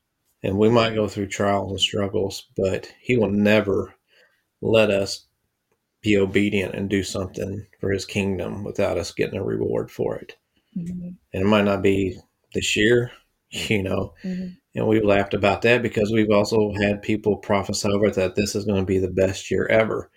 And 0.44 0.58
we 0.58 0.70
might 0.70 0.96
go 0.96 1.08
through 1.08 1.28
trials 1.28 1.72
and 1.72 1.80
struggles, 1.80 2.50
but 2.56 2.94
He 3.02 3.18
will 3.18 3.32
never 3.32 3.96
let 4.62 4.92
us 4.92 5.28
be 6.02 6.18
obedient 6.18 6.76
and 6.76 6.90
do 6.90 7.04
something 7.04 7.66
for 7.80 7.92
His 7.92 8.06
kingdom 8.06 8.64
without 8.64 8.98
us 8.98 9.12
getting 9.12 9.40
a 9.40 9.44
reward 9.44 9.92
for 9.92 10.16
it. 10.18 10.38
Mhm. 10.78 11.18
And 11.34 11.44
it 11.44 11.46
might 11.46 11.66
not 11.66 11.82
be 11.82 12.20
this 12.54 12.76
year, 12.76 13.12
you 13.70 13.84
know, 13.84 14.14
Mhm. 14.24 14.58
and 14.76 14.88
we've 14.88 15.06
laughed 15.06 15.34
about 15.34 15.62
that 15.64 15.82
because 15.82 16.12
we've 16.12 16.32
also 16.32 16.74
had 16.74 17.02
people 17.02 17.38
prophesy 17.38 17.88
over 17.90 18.08
it 18.08 18.16
that 18.16 18.36
this 18.36 18.56
is 18.56 18.66
going 18.66 18.80
to 18.82 18.86
be 18.86 18.98
the 18.98 19.10
best 19.10 19.52
year 19.52 19.68
ever. 19.68 20.10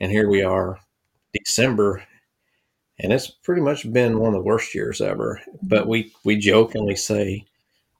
And 0.00 0.10
here 0.10 0.28
we 0.28 0.42
are, 0.42 0.78
December, 1.34 2.04
and 2.98 3.12
it's 3.12 3.28
pretty 3.30 3.60
much 3.62 3.90
been 3.92 4.18
one 4.18 4.28
of 4.28 4.40
the 4.40 4.46
worst 4.46 4.74
years 4.74 5.00
ever. 5.00 5.40
But 5.62 5.86
we 5.88 6.12
we 6.24 6.36
jokingly 6.36 6.96
say 6.96 7.44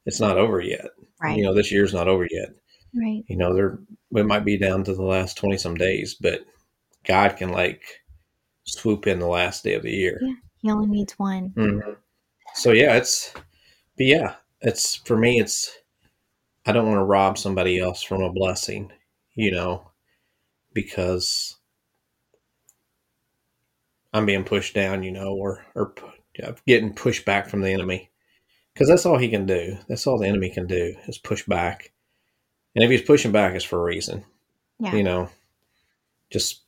it's 0.05 0.19
not 0.19 0.37
over 0.37 0.59
yet. 0.61 0.87
Right. 1.21 1.37
You 1.37 1.43
know, 1.43 1.53
this 1.53 1.71
year's 1.71 1.93
not 1.93 2.07
over 2.07 2.27
yet. 2.29 2.49
Right. 2.95 3.23
You 3.27 3.37
know, 3.37 3.53
there 3.53 3.79
it 4.15 4.25
might 4.25 4.45
be 4.45 4.57
down 4.57 4.83
to 4.85 4.95
the 4.95 5.03
last 5.03 5.37
twenty 5.37 5.57
some 5.57 5.75
days, 5.75 6.15
but 6.19 6.41
God 7.05 7.37
can 7.37 7.49
like 7.51 7.81
swoop 8.65 9.05
in 9.07 9.19
the 9.19 9.27
last 9.27 9.63
day 9.63 9.73
of 9.75 9.83
the 9.83 9.91
year. 9.91 10.19
Yeah. 10.21 10.33
He 10.61 10.71
only 10.71 10.87
needs 10.87 11.13
one. 11.19 11.51
Mhm. 11.55 11.97
So 12.55 12.71
yeah, 12.71 12.95
it's 12.95 13.31
but 13.97 14.05
yeah, 14.07 14.35
it's 14.61 14.95
for 14.95 15.17
me. 15.17 15.39
It's 15.39 15.75
I 16.65 16.71
don't 16.71 16.87
want 16.87 16.99
to 16.99 17.03
rob 17.03 17.37
somebody 17.37 17.79
else 17.79 18.01
from 18.03 18.21
a 18.21 18.31
blessing, 18.31 18.91
you 19.33 19.51
know, 19.51 19.89
because 20.73 21.57
I'm 24.13 24.25
being 24.25 24.43
pushed 24.43 24.73
down, 24.73 25.03
you 25.03 25.11
know, 25.11 25.33
or 25.33 25.65
or 25.75 25.93
getting 26.65 26.93
pushed 26.93 27.25
back 27.25 27.49
from 27.49 27.61
the 27.61 27.71
enemy, 27.71 28.09
because 28.73 28.87
that's 28.87 29.05
all 29.05 29.17
he 29.17 29.29
can 29.29 29.45
do. 29.45 29.77
That's 29.87 30.07
all 30.07 30.17
the 30.17 30.27
enemy 30.27 30.49
can 30.49 30.67
do 30.67 30.95
is 31.07 31.17
push 31.17 31.45
back, 31.45 31.91
and 32.75 32.83
if 32.83 32.89
he's 32.89 33.01
pushing 33.01 33.31
back, 33.31 33.55
it's 33.55 33.65
for 33.65 33.79
a 33.79 33.83
reason, 33.83 34.23
Yeah. 34.79 34.95
you 34.95 35.03
know. 35.03 35.29
Just 36.29 36.61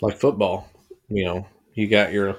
like 0.00 0.16
football, 0.16 0.68
you 1.08 1.24
know, 1.24 1.46
you 1.74 1.86
got 1.86 2.12
your 2.12 2.38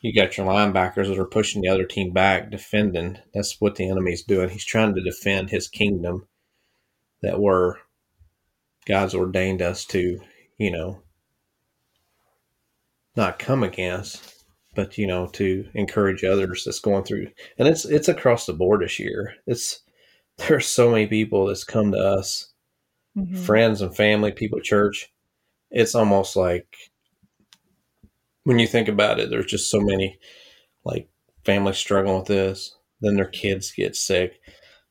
you 0.00 0.12
got 0.14 0.36
your 0.36 0.46
linebackers 0.46 1.08
that 1.08 1.18
are 1.18 1.24
pushing 1.26 1.62
the 1.62 1.68
other 1.68 1.84
team 1.84 2.12
back, 2.12 2.50
defending. 2.50 3.18
That's 3.34 3.60
what 3.60 3.76
the 3.76 3.88
enemy's 3.88 4.22
doing. 4.22 4.50
He's 4.50 4.64
trying 4.64 4.94
to 4.94 5.02
defend 5.02 5.50
his 5.50 5.68
kingdom 5.68 6.28
that 7.22 7.40
we're 7.40 7.76
God's 8.86 9.14
ordained 9.14 9.62
us 9.62 9.84
to, 9.86 10.20
you 10.58 10.70
know, 10.70 11.02
not 13.16 13.38
come 13.38 13.62
against, 13.62 14.44
but 14.74 14.98
you 14.98 15.06
know, 15.06 15.26
to 15.28 15.66
encourage 15.74 16.22
others 16.22 16.64
that's 16.64 16.80
going 16.80 17.04
through. 17.04 17.28
And 17.58 17.66
it's 17.66 17.84
it's 17.84 18.08
across 18.08 18.46
the 18.46 18.52
board 18.52 18.82
this 18.82 18.98
year. 18.98 19.34
It's 19.46 19.80
there's 20.36 20.66
so 20.66 20.90
many 20.90 21.06
people 21.06 21.46
that's 21.46 21.64
come 21.64 21.92
to 21.92 21.98
us, 21.98 22.52
Mhm. 23.16 23.38
friends 23.38 23.80
and 23.80 23.96
family, 23.96 24.30
people 24.32 24.58
at 24.58 24.64
church. 24.64 25.10
It's 25.70 25.94
almost 25.94 26.36
like 26.36 26.76
when 28.46 28.60
you 28.60 28.68
think 28.68 28.86
about 28.86 29.18
it, 29.18 29.28
there's 29.28 29.50
just 29.50 29.72
so 29.72 29.80
many 29.80 30.20
like 30.84 31.08
families 31.44 31.78
struggling 31.78 32.18
with 32.18 32.28
this, 32.28 32.76
then 33.00 33.16
their 33.16 33.26
kids 33.26 33.72
get 33.72 33.96
sick, 33.96 34.40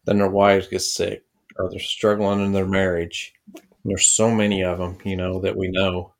then 0.03 0.17
their 0.17 0.29
wives 0.29 0.67
get 0.67 0.81
sick, 0.81 1.23
or 1.57 1.69
they're 1.69 1.79
struggling 1.79 2.41
in 2.41 2.51
their 2.51 2.67
marriage. 2.67 3.33
There's 3.85 4.09
so 4.09 4.29
many 4.29 4.61
of 4.61 4.77
them, 4.77 4.97
you 5.05 5.15
know, 5.15 5.39
that 5.39 5.55
we 5.55 5.69
know. 5.69 6.13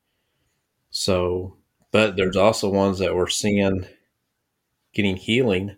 So, 0.88 1.58
but 1.92 2.16
there's 2.16 2.36
also 2.36 2.70
ones 2.70 3.00
that 3.00 3.14
we're 3.14 3.28
seeing 3.28 3.84
getting 4.94 5.16
healing 5.16 5.76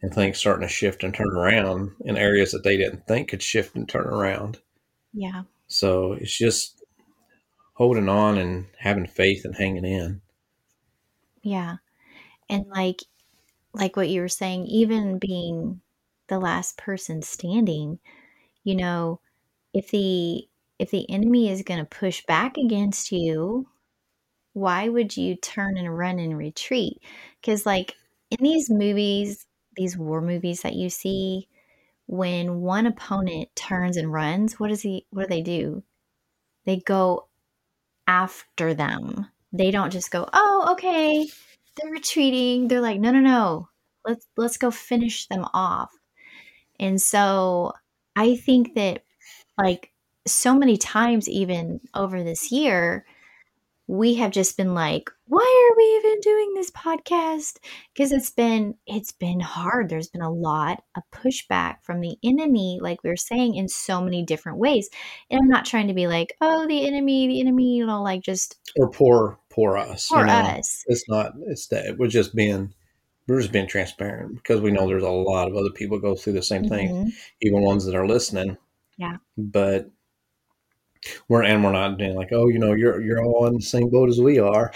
and 0.00 0.14
things 0.14 0.38
starting 0.38 0.66
to 0.66 0.72
shift 0.72 1.02
and 1.02 1.12
turn 1.12 1.32
around 1.32 1.90
in 2.04 2.16
areas 2.16 2.52
that 2.52 2.62
they 2.62 2.76
didn't 2.76 3.08
think 3.08 3.30
could 3.30 3.42
shift 3.42 3.74
and 3.74 3.88
turn 3.88 4.06
around. 4.06 4.60
Yeah. 5.12 5.42
So 5.66 6.12
it's 6.12 6.38
just 6.38 6.84
holding 7.72 8.08
on 8.08 8.38
and 8.38 8.66
having 8.78 9.08
faith 9.08 9.44
and 9.44 9.56
hanging 9.56 9.84
in. 9.84 10.20
Yeah. 11.44 11.76
And 12.48 12.64
mm-hmm. 12.64 12.72
like 12.74 13.02
like 13.74 13.96
what 13.96 14.08
you 14.10 14.20
were 14.22 14.28
saying, 14.28 14.66
even 14.66 15.18
being 15.18 15.82
the 16.28 16.38
last 16.40 16.78
person 16.78 17.22
standing, 17.22 17.98
you 18.64 18.76
know, 18.76 19.20
if 19.74 19.90
the 19.90 20.48
if 20.78 20.90
the 20.90 21.08
enemy 21.10 21.50
is 21.50 21.62
going 21.62 21.80
to 21.80 21.86
push 21.86 22.24
back 22.26 22.56
against 22.58 23.12
you, 23.12 23.68
why 24.54 24.88
would 24.88 25.16
you 25.16 25.36
turn 25.36 25.76
and 25.78 25.96
run 25.98 26.18
and 26.20 26.38
retreat? 26.38 27.02
Because 27.40 27.66
like 27.66 27.96
in 28.30 28.38
these 28.42 28.70
movies, 28.70 29.46
these 29.76 29.96
war 29.98 30.20
movies 30.22 30.62
that 30.62 30.74
you 30.74 30.90
see, 30.90 31.48
when 32.06 32.60
one 32.62 32.86
opponent 32.86 33.50
turns 33.56 33.96
and 33.98 34.12
runs, 34.12 34.60
what 34.60 34.68
does 34.70 34.82
he 34.82 35.06
what 35.10 35.24
do 35.24 35.28
they 35.30 35.42
do? 35.42 35.84
They 36.66 36.78
go 36.78 37.28
after 38.08 38.74
them. 38.74 39.28
They 39.54 39.70
don't 39.70 39.92
just 39.92 40.10
go, 40.10 40.28
"Oh, 40.32 40.68
okay, 40.72 41.26
they're 41.76 41.90
retreating." 41.90 42.68
They're 42.68 42.80
like, 42.82 43.00
"No, 43.00 43.10
no, 43.12 43.20
no. 43.20 43.68
Let's 44.06 44.26
let's 44.36 44.58
go 44.58 44.70
finish 44.70 45.26
them 45.28 45.46
off." 45.54 45.90
And 46.80 47.00
so 47.00 47.72
I 48.16 48.36
think 48.36 48.74
that 48.74 49.04
like 49.58 49.92
so 50.26 50.54
many 50.54 50.76
times 50.76 51.28
even 51.28 51.80
over 51.94 52.22
this 52.22 52.50
year, 52.50 53.06
we 53.86 54.14
have 54.14 54.30
just 54.30 54.56
been 54.56 54.74
like, 54.74 55.10
why 55.26 55.70
are 55.70 55.76
we 55.76 55.84
even 55.98 56.20
doing 56.20 56.54
this 56.54 56.70
podcast? 56.70 57.58
Because 57.92 58.12
it's 58.12 58.30
been 58.30 58.74
it's 58.86 59.12
been 59.12 59.40
hard. 59.40 59.88
There's 59.88 60.08
been 60.08 60.22
a 60.22 60.32
lot 60.32 60.82
of 60.96 61.02
pushback 61.12 61.76
from 61.82 62.00
the 62.00 62.16
enemy, 62.22 62.78
like 62.80 63.02
we 63.02 63.10
were 63.10 63.16
saying, 63.16 63.54
in 63.54 63.68
so 63.68 64.00
many 64.00 64.22
different 64.22 64.58
ways. 64.58 64.88
And 65.30 65.40
I'm 65.40 65.48
not 65.48 65.66
trying 65.66 65.88
to 65.88 65.94
be 65.94 66.06
like, 66.06 66.34
oh, 66.40 66.66
the 66.66 66.86
enemy, 66.86 67.26
the 67.28 67.40
enemy, 67.40 67.76
you 67.76 67.86
know, 67.86 68.02
like 68.02 68.22
just 68.22 68.56
or 68.76 68.90
poor 68.90 69.38
poor 69.54 69.76
us. 69.76 70.06
for 70.08 70.20
you 70.20 70.26
know? 70.26 70.32
us. 70.32 70.84
It's 70.86 71.08
not 71.08 71.32
it's 71.46 71.66
that 71.68 71.96
we're 71.98 72.08
just 72.08 72.34
being 72.34 72.72
we're 73.26 73.40
just 73.40 73.52
being 73.52 73.66
transparent 73.68 74.34
because 74.36 74.60
we 74.60 74.70
know 74.70 74.86
there's 74.86 75.02
a 75.02 75.08
lot 75.08 75.48
of 75.48 75.56
other 75.56 75.70
people 75.70 75.98
go 75.98 76.14
through 76.14 76.34
the 76.34 76.42
same 76.42 76.68
thing, 76.68 76.88
Mhm. 76.88 77.10
even 77.40 77.62
ones 77.62 77.86
that 77.86 77.94
are 77.94 78.06
listening. 78.06 78.56
Yeah. 78.98 79.16
But 79.38 79.90
we're 81.28 81.42
and 81.42 81.62
we're 81.64 81.72
not 81.72 81.98
being 81.98 82.14
like, 82.14 82.28
oh, 82.32 82.48
you 82.48 82.58
know, 82.58 82.72
you're 82.72 83.00
you're 83.00 83.22
all 83.24 83.46
in 83.46 83.54
the 83.54 83.60
same 83.62 83.90
boat 83.90 84.08
as 84.08 84.20
we 84.20 84.38
are. 84.38 84.72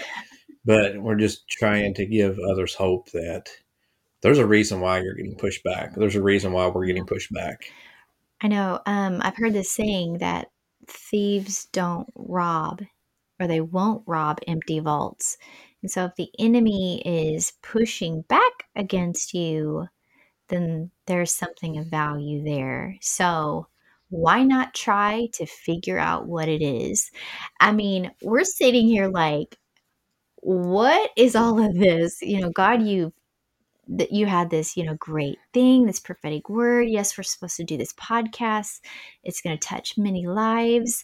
But 0.65 0.97
we're 1.01 1.15
just 1.15 1.47
trying 1.47 1.93
to 1.95 2.05
give 2.05 2.37
others 2.39 2.75
hope 2.75 3.11
that 3.11 3.49
there's 4.21 4.37
a 4.39 4.45
reason 4.45 4.81
why 4.81 4.99
you're 5.01 5.15
getting 5.15 5.37
pushed 5.37 5.63
back. 5.63 5.95
There's 5.95 6.15
a 6.15 6.21
reason 6.21 6.51
why 6.51 6.67
we're 6.67 6.85
getting 6.85 7.05
pushed 7.05 7.31
back. 7.33 7.71
I 8.41 8.47
know. 8.47 8.79
Um, 8.85 9.19
I've 9.21 9.37
heard 9.37 9.53
this 9.53 9.71
saying 9.71 10.19
that 10.19 10.47
thieves 10.87 11.65
don't 11.71 12.07
rob 12.15 12.81
or 13.39 13.47
they 13.47 13.61
won't 13.61 14.03
rob 14.05 14.39
empty 14.47 14.79
vaults. 14.79 15.37
And 15.81 15.89
so 15.89 16.05
if 16.05 16.15
the 16.15 16.29
enemy 16.37 17.01
is 17.05 17.53
pushing 17.61 18.21
back 18.23 18.65
against 18.75 19.33
you, 19.33 19.87
then 20.49 20.91
there's 21.05 21.33
something 21.33 21.77
of 21.77 21.87
value 21.87 22.43
there. 22.43 22.97
So 23.01 23.67
why 24.09 24.43
not 24.43 24.73
try 24.73 25.29
to 25.33 25.45
figure 25.45 25.99
out 25.99 26.27
what 26.27 26.49
it 26.49 26.61
is? 26.61 27.11
I 27.59 27.71
mean, 27.71 28.11
we're 28.21 28.43
sitting 28.43 28.87
here 28.87 29.07
like, 29.07 29.57
what 30.37 31.11
is 31.15 31.35
all 31.35 31.63
of 31.63 31.75
this? 31.75 32.21
You 32.21 32.41
know, 32.41 32.49
God, 32.49 32.81
you've 32.81 33.13
that 33.91 34.11
you 34.11 34.27
had 34.27 34.51
this, 34.51 34.77
you 34.77 34.83
know, 34.83 34.93
great 34.95 35.39
thing, 35.51 35.85
this 35.85 35.99
prophetic 35.99 36.47
word. 36.47 36.87
Yes, 36.87 37.17
we're 37.17 37.23
supposed 37.23 37.57
to 37.57 37.63
do 37.63 37.75
this 37.75 37.93
podcast. 37.93 38.81
It's 39.23 39.41
going 39.41 39.57
to 39.57 39.67
touch 39.67 39.97
many 39.97 40.27
lives. 40.27 41.03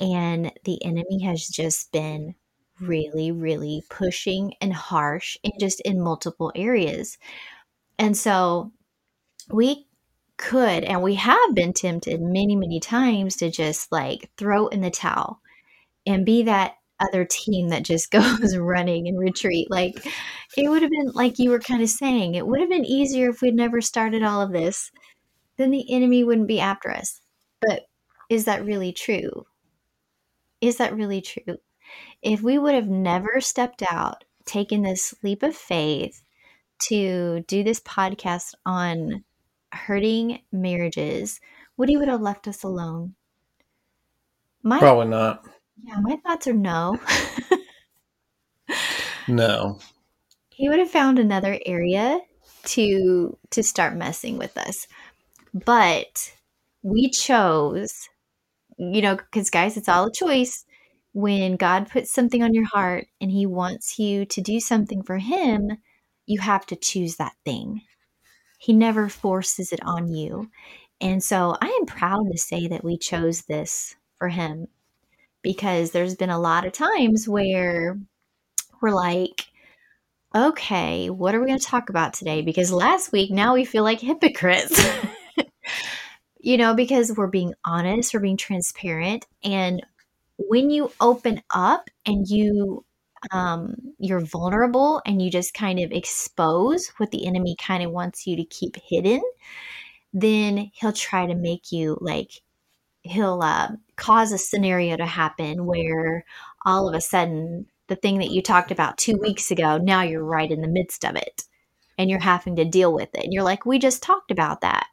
And 0.00 0.52
the 0.64 0.84
enemy 0.84 1.22
has 1.22 1.46
just 1.46 1.90
been 1.92 2.34
really, 2.80 3.32
really 3.32 3.82
pushing 3.90 4.54
and 4.60 4.72
harsh 4.72 5.36
and 5.42 5.52
just 5.58 5.80
in 5.80 6.00
multiple 6.00 6.52
areas. 6.54 7.18
And 7.98 8.16
so 8.16 8.72
we 9.50 9.86
could, 10.36 10.84
and 10.84 11.02
we 11.02 11.16
have 11.16 11.54
been 11.54 11.72
tempted 11.72 12.20
many, 12.20 12.54
many 12.54 12.80
times 12.80 13.36
to 13.36 13.50
just 13.50 13.90
like 13.90 14.30
throw 14.36 14.68
in 14.68 14.80
the 14.80 14.90
towel 14.90 15.40
and 16.06 16.24
be 16.24 16.44
that 16.44 16.74
other 17.00 17.24
team 17.24 17.68
that 17.68 17.82
just 17.82 18.10
goes 18.12 18.56
running 18.56 19.08
and 19.08 19.18
retreat. 19.18 19.70
Like 19.70 20.06
it 20.56 20.68
would 20.68 20.82
have 20.82 20.90
been, 20.90 21.10
like 21.12 21.38
you 21.38 21.50
were 21.50 21.60
kind 21.60 21.82
of 21.82 21.88
saying, 21.90 22.34
it 22.34 22.46
would 22.46 22.60
have 22.60 22.70
been 22.70 22.84
easier 22.84 23.30
if 23.30 23.42
we'd 23.42 23.54
never 23.54 23.80
started 23.80 24.22
all 24.22 24.40
of 24.40 24.52
this. 24.52 24.90
Then 25.56 25.70
the 25.72 25.92
enemy 25.92 26.22
wouldn't 26.22 26.46
be 26.46 26.60
after 26.60 26.90
us. 26.90 27.20
But 27.60 27.86
is 28.30 28.44
that 28.44 28.64
really 28.64 28.92
true? 28.92 29.44
Is 30.60 30.76
that 30.78 30.96
really 30.96 31.20
true? 31.20 31.58
If 32.22 32.42
we 32.42 32.58
would 32.58 32.74
have 32.74 32.88
never 32.88 33.40
stepped 33.40 33.82
out, 33.90 34.24
taken 34.44 34.82
this 34.82 35.14
leap 35.22 35.42
of 35.42 35.54
faith 35.54 36.22
to 36.88 37.44
do 37.46 37.62
this 37.62 37.80
podcast 37.80 38.54
on 38.66 39.24
hurting 39.72 40.40
marriages, 40.52 41.40
Woody 41.76 41.96
would 41.96 42.08
have 42.08 42.20
left 42.20 42.48
us 42.48 42.62
alone. 42.62 43.14
My 44.62 44.78
Probably 44.78 45.06
not. 45.06 45.44
yeah, 45.82 46.00
my 46.00 46.16
thoughts 46.16 46.46
are 46.46 46.52
no. 46.52 46.98
No. 49.28 49.78
he 50.50 50.68
would 50.68 50.78
have 50.78 50.90
found 50.90 51.18
another 51.18 51.58
area 51.64 52.20
to 52.64 53.38
to 53.50 53.62
start 53.62 53.96
messing 53.96 54.38
with 54.38 54.56
us. 54.58 54.88
But 55.54 56.32
we 56.82 57.10
chose, 57.10 58.08
you 58.78 59.02
know, 59.02 59.16
because 59.16 59.50
guys, 59.50 59.76
it's 59.76 59.88
all 59.88 60.06
a 60.06 60.12
choice. 60.12 60.64
When 61.12 61.56
God 61.56 61.90
puts 61.90 62.12
something 62.12 62.42
on 62.42 62.54
your 62.54 62.66
heart 62.66 63.06
and 63.20 63.30
He 63.30 63.44
wants 63.44 63.98
you 63.98 64.24
to 64.26 64.40
do 64.40 64.60
something 64.60 65.02
for 65.02 65.18
Him, 65.18 65.78
you 66.26 66.40
have 66.40 66.64
to 66.66 66.76
choose 66.76 67.16
that 67.16 67.34
thing. 67.44 67.82
He 68.58 68.72
never 68.72 69.08
forces 69.08 69.72
it 69.72 69.80
on 69.84 70.08
you. 70.08 70.50
And 71.00 71.22
so 71.22 71.56
I 71.60 71.66
am 71.80 71.86
proud 71.86 72.30
to 72.30 72.38
say 72.38 72.68
that 72.68 72.84
we 72.84 72.96
chose 72.98 73.42
this 73.42 73.96
for 74.16 74.28
Him 74.28 74.68
because 75.42 75.90
there's 75.90 76.16
been 76.16 76.30
a 76.30 76.38
lot 76.38 76.66
of 76.66 76.72
times 76.72 77.28
where 77.28 77.98
we're 78.80 78.94
like, 78.94 79.46
okay, 80.34 81.10
what 81.10 81.34
are 81.34 81.40
we 81.40 81.46
going 81.46 81.58
to 81.58 81.64
talk 81.64 81.88
about 81.88 82.12
today? 82.12 82.42
Because 82.42 82.70
last 82.70 83.12
week, 83.12 83.30
now 83.30 83.54
we 83.54 83.64
feel 83.64 83.82
like 83.82 84.00
hypocrites. 84.00 84.80
you 86.40 86.56
know, 86.56 86.74
because 86.74 87.12
we're 87.16 87.26
being 87.26 87.54
honest, 87.64 88.14
we're 88.14 88.20
being 88.20 88.36
transparent. 88.36 89.26
And 89.42 89.84
when 90.36 90.70
you 90.70 90.92
open 91.00 91.42
up 91.52 91.90
and 92.06 92.26
you, 92.28 92.84
um, 93.32 93.74
you're 93.98 94.20
vulnerable 94.20 95.02
and 95.04 95.20
you 95.20 95.30
just 95.30 95.54
kind 95.54 95.80
of 95.80 95.90
expose 95.90 96.88
what 96.98 97.10
the 97.10 97.26
enemy 97.26 97.56
kind 97.60 97.82
of 97.82 97.90
wants 97.90 98.26
you 98.26 98.36
to 98.36 98.44
keep 98.44 98.76
hidden, 98.76 99.20
then 100.12 100.70
he'll 100.74 100.92
try 100.92 101.26
to 101.26 101.34
make 101.34 101.72
you 101.72 101.98
like, 102.00 102.30
he'll 103.02 103.42
uh, 103.42 103.68
cause 103.96 104.32
a 104.32 104.38
scenario 104.38 104.96
to 104.96 105.06
happen 105.06 105.66
where 105.66 106.24
all 106.64 106.88
of 106.88 106.94
a 106.94 107.00
sudden 107.00 107.66
the 107.88 107.96
thing 107.96 108.18
that 108.18 108.30
you 108.30 108.42
talked 108.42 108.70
about 108.70 108.98
two 108.98 109.16
weeks 109.16 109.50
ago, 109.50 109.78
now 109.78 110.02
you're 110.02 110.24
right 110.24 110.50
in 110.50 110.60
the 110.60 110.68
midst 110.68 111.04
of 111.04 111.16
it 111.16 111.44
and 111.96 112.08
you're 112.08 112.20
having 112.20 112.56
to 112.56 112.64
deal 112.64 112.92
with 112.92 113.08
it. 113.14 113.24
And 113.24 113.32
you're 113.32 113.42
like, 113.42 113.66
we 113.66 113.78
just 113.78 114.02
talked 114.02 114.30
about 114.30 114.60
that. 114.60 114.86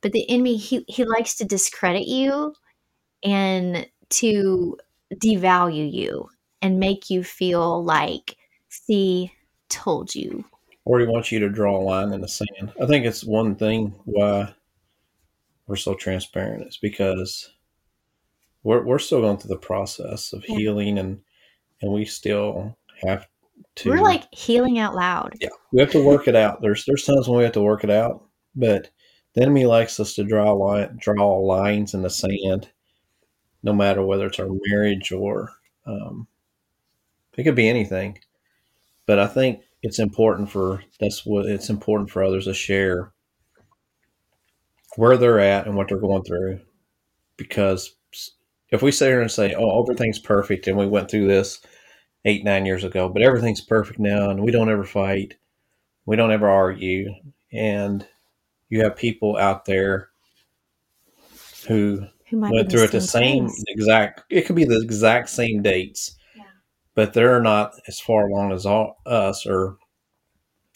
But 0.00 0.12
the 0.12 0.28
enemy, 0.30 0.56
he, 0.56 0.84
he 0.88 1.04
likes 1.04 1.34
to 1.36 1.44
discredit 1.44 2.06
you 2.06 2.54
and 3.24 3.86
to 4.10 4.76
devalue 5.14 5.90
you 5.92 6.28
and 6.62 6.78
make 6.78 7.10
you 7.10 7.22
feel 7.24 7.82
like, 7.84 8.36
see, 8.68 9.32
told 9.68 10.14
you. 10.14 10.44
Or 10.84 11.00
he 11.00 11.06
wants 11.06 11.32
you 11.32 11.40
to 11.40 11.48
draw 11.48 11.76
a 11.76 11.82
line 11.82 12.12
in 12.12 12.20
the 12.20 12.28
sand. 12.28 12.72
I 12.80 12.86
think 12.86 13.04
it's 13.06 13.24
one 13.24 13.56
thing 13.56 13.94
why 14.04 14.54
we're 15.66 15.76
so 15.76 15.94
transparent. 15.94 16.62
It's 16.62 16.76
because 16.78 17.50
we're 18.62 18.84
we're 18.84 18.98
still 19.00 19.20
going 19.20 19.38
through 19.38 19.48
the 19.54 19.56
process 19.58 20.32
of 20.32 20.44
Yeah. 20.48 20.56
healing 20.56 20.98
and 20.98 21.20
and 21.82 21.92
we 21.92 22.04
still 22.04 22.76
have 23.06 23.26
to 23.76 23.90
We're 23.90 24.00
like 24.02 24.24
healing 24.32 24.78
out 24.78 24.94
loud. 24.94 25.34
yeah 25.40 25.48
we 25.72 25.80
have 25.80 25.90
to 25.92 26.04
work 26.04 26.26
it 26.28 26.34
out 26.36 26.62
there's 26.62 26.84
there's 26.86 27.04
times 27.04 27.28
when 27.28 27.38
we 27.38 27.44
have 27.44 27.52
to 27.54 27.60
work 27.62 27.84
it 27.84 27.90
out 27.90 28.24
but 28.54 28.90
the 29.36 29.42
enemy 29.42 29.66
likes 29.66 30.00
us 30.00 30.14
to 30.14 30.24
draw 30.24 30.50
line, 30.52 30.96
draw 30.98 31.36
lines 31.38 31.92
in 31.92 32.00
the 32.00 32.10
sand 32.10 32.70
no 33.62 33.74
matter 33.74 34.02
whether 34.02 34.26
it's 34.26 34.38
our 34.40 34.48
marriage 34.66 35.12
or 35.12 35.52
um, 35.86 36.26
it 37.36 37.44
could 37.44 37.54
be 37.54 37.68
anything. 37.68 38.18
But 39.06 39.18
i 39.18 39.26
think 39.26 39.60
it's 39.82 39.98
important 39.98 40.50
for 40.50 40.82
that's 40.98 41.24
what 41.24 41.46
it's 41.46 41.68
important 41.70 42.10
for 42.10 42.24
others 42.24 42.46
to 42.46 42.54
share 42.54 43.12
where 44.96 45.16
they're 45.16 45.38
at 45.38 45.66
and 45.66 45.76
what 45.76 45.88
they're 45.88 45.98
going 45.98 46.24
through. 46.24 46.60
Because 47.36 47.94
if 48.70 48.82
we 48.82 48.90
sit 48.90 49.08
here 49.08 49.20
and 49.20 49.30
say 49.30 49.54
oh 49.54 49.82
everything's 49.82 50.18
perfect 50.18 50.66
and 50.66 50.78
we 50.78 50.86
went 50.86 51.10
through 51.10 51.28
this 51.28 51.60
eight 52.24 52.42
nine 52.42 52.66
years 52.66 52.84
ago 52.84 53.08
but 53.08 53.22
everything's 53.22 53.60
perfect 53.60 54.00
now 54.00 54.30
and 54.30 54.42
we 54.42 54.50
don't 54.50 54.70
ever 54.70 54.82
fight 54.82 55.34
we 56.06 56.16
don't 56.16 56.32
ever 56.32 56.48
argue 56.48 57.12
and 57.52 58.08
you 58.68 58.82
have 58.82 58.96
people 58.96 59.36
out 59.36 59.64
there 59.64 60.10
who 61.68 62.06
Who 62.30 62.36
might 62.38 62.52
went 62.52 62.70
through 62.70 62.84
it 62.84 62.92
the 62.92 63.00
same 63.00 63.48
exact 63.68 64.22
it 64.30 64.42
could 64.46 64.56
be 64.56 64.64
the 64.64 64.80
exact 64.82 65.28
same 65.30 65.62
dates 65.62 66.16
Yeah. 66.36 66.42
but 66.94 67.12
they're 67.12 67.42
not 67.42 67.72
as 67.88 68.00
far 68.00 68.28
along 68.28 68.52
as 68.52 68.66
all, 68.66 68.98
us 69.06 69.46
or 69.46 69.76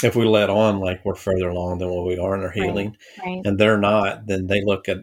if 0.03 0.17
we 0.17 0.25
let 0.25 0.49
on 0.51 0.81
like 0.81 1.05
we're 1.05 1.15
further 1.15 1.49
along 1.51 1.79
than 1.79 1.91
what 1.91 2.07
we 2.07 2.19
are 2.19 2.35
in 2.35 2.41
our 2.41 2.49
Right. 2.49 2.57
healing 2.57 2.97
Right. 3.25 3.43
and 3.45 3.59
they're 3.59 3.79
not 3.79 4.27
then 4.27 4.47
they 4.47 4.63
look 4.65 4.89
at 4.89 4.99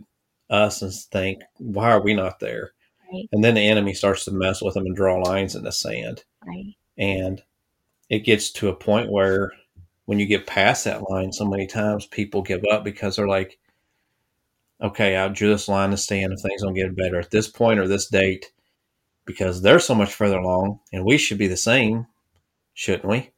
us 0.49 0.81
and 0.81 0.93
think, 0.93 1.41
why 1.57 1.91
are 1.91 2.01
we 2.01 2.13
not 2.13 2.39
there? 2.39 2.71
Right. 3.11 3.27
And 3.33 3.43
then 3.43 3.55
the 3.55 3.67
enemy 3.67 3.93
starts 3.93 4.23
to 4.25 4.31
mess 4.31 4.61
with 4.61 4.75
them 4.75 4.85
and 4.85 4.95
draw 4.95 5.17
lines 5.17 5.55
in 5.55 5.63
the 5.63 5.73
sand. 5.73 6.23
Right. 6.45 6.73
And 6.97 7.43
it 8.09 8.19
gets 8.19 8.49
to 8.53 8.69
a 8.69 8.75
point 8.75 9.11
where 9.11 9.51
when 10.07 10.19
you 10.19 10.25
get 10.25 10.47
past 10.47 10.85
that 10.85 11.09
line 11.09 11.33
so 11.33 11.45
many 11.45 11.67
times, 11.67 12.07
people 12.07 12.41
give 12.41 12.63
up 12.71 12.85
because 12.85 13.17
they're 13.17 13.27
like, 13.27 13.59
okay, 14.81 15.17
I 15.17 15.27
drew 15.27 15.49
this 15.49 15.67
line 15.67 15.91
to 15.91 15.97
stand 15.97 16.31
if 16.31 16.39
things 16.41 16.61
don't 16.61 16.73
get 16.73 16.95
better 16.95 17.19
at 17.19 17.29
this 17.29 17.49
point 17.49 17.77
or 17.77 17.89
this 17.89 18.07
date 18.07 18.53
because 19.25 19.61
they're 19.61 19.79
so 19.79 19.93
much 19.93 20.13
further 20.13 20.37
along 20.37 20.79
and 20.93 21.03
we 21.03 21.17
should 21.17 21.37
be 21.37 21.47
the 21.47 21.57
same, 21.57 22.07
shouldn't 22.73 23.09
we? 23.09 23.31